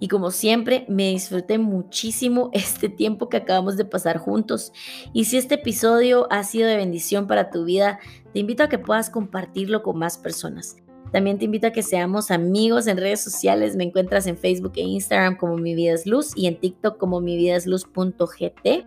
Y 0.00 0.08
como 0.08 0.30
siempre, 0.30 0.84
me 0.88 1.10
disfruté 1.10 1.58
muchísimo 1.58 2.50
este 2.52 2.88
tiempo 2.88 3.28
que 3.28 3.38
acabamos 3.38 3.76
de 3.76 3.84
pasar 3.84 4.18
juntos. 4.18 4.72
Y 5.12 5.24
si 5.24 5.36
este 5.36 5.56
episodio 5.56 6.26
ha 6.30 6.44
sido 6.44 6.68
de 6.68 6.76
bendición 6.76 7.26
para 7.26 7.50
tu 7.50 7.64
vida, 7.64 7.98
te 8.32 8.40
invito 8.40 8.62
a 8.62 8.68
que 8.68 8.78
puedas 8.78 9.10
compartirlo 9.10 9.82
con 9.82 9.98
más 9.98 10.18
personas. 10.18 10.76
También 11.12 11.38
te 11.38 11.46
invito 11.46 11.66
a 11.66 11.72
que 11.72 11.82
seamos 11.82 12.30
amigos 12.30 12.86
en 12.86 12.98
redes 12.98 13.20
sociales. 13.20 13.76
Me 13.76 13.84
encuentras 13.84 14.26
en 14.26 14.36
Facebook 14.36 14.72
e 14.76 14.82
Instagram 14.82 15.36
como 15.36 15.56
Mi 15.56 15.74
Vida 15.74 15.94
es 15.94 16.06
Luz 16.06 16.32
y 16.36 16.46
en 16.46 16.60
TikTok 16.60 16.98
como 16.98 17.20
mi 17.20 17.36
vida 17.36 17.56
es 17.56 17.66
luz.gt. 17.66 18.86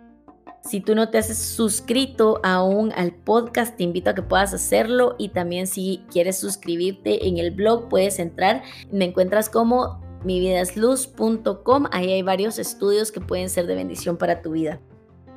Si 0.64 0.80
tú 0.80 0.94
no 0.94 1.10
te 1.10 1.18
has 1.18 1.36
suscrito 1.36 2.40
aún 2.44 2.92
al 2.92 3.12
podcast, 3.12 3.76
te 3.76 3.82
invito 3.82 4.10
a 4.10 4.14
que 4.14 4.22
puedas 4.22 4.54
hacerlo 4.54 5.16
y 5.18 5.30
también 5.30 5.66
si 5.66 6.04
quieres 6.08 6.38
suscribirte 6.38 7.26
en 7.26 7.38
el 7.38 7.50
blog 7.50 7.88
puedes 7.88 8.20
entrar. 8.20 8.62
Me 8.92 9.06
encuentras 9.06 9.48
como 9.48 10.00
mividasluz.com. 10.24 11.86
Ahí 11.90 12.12
hay 12.12 12.22
varios 12.22 12.58
estudios 12.58 13.12
que 13.12 13.20
pueden 13.20 13.50
ser 13.50 13.66
de 13.66 13.74
bendición 13.74 14.16
para 14.16 14.42
tu 14.42 14.52
vida. 14.52 14.80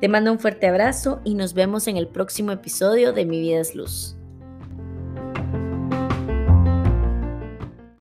Te 0.00 0.08
mando 0.08 0.30
un 0.32 0.38
fuerte 0.38 0.66
abrazo 0.66 1.20
y 1.24 1.34
nos 1.34 1.54
vemos 1.54 1.88
en 1.88 1.96
el 1.96 2.08
próximo 2.08 2.52
episodio 2.52 3.12
de 3.12 3.24
Mi 3.24 3.40
Vida 3.40 3.60
es 3.60 3.74
Luz. 3.74 4.15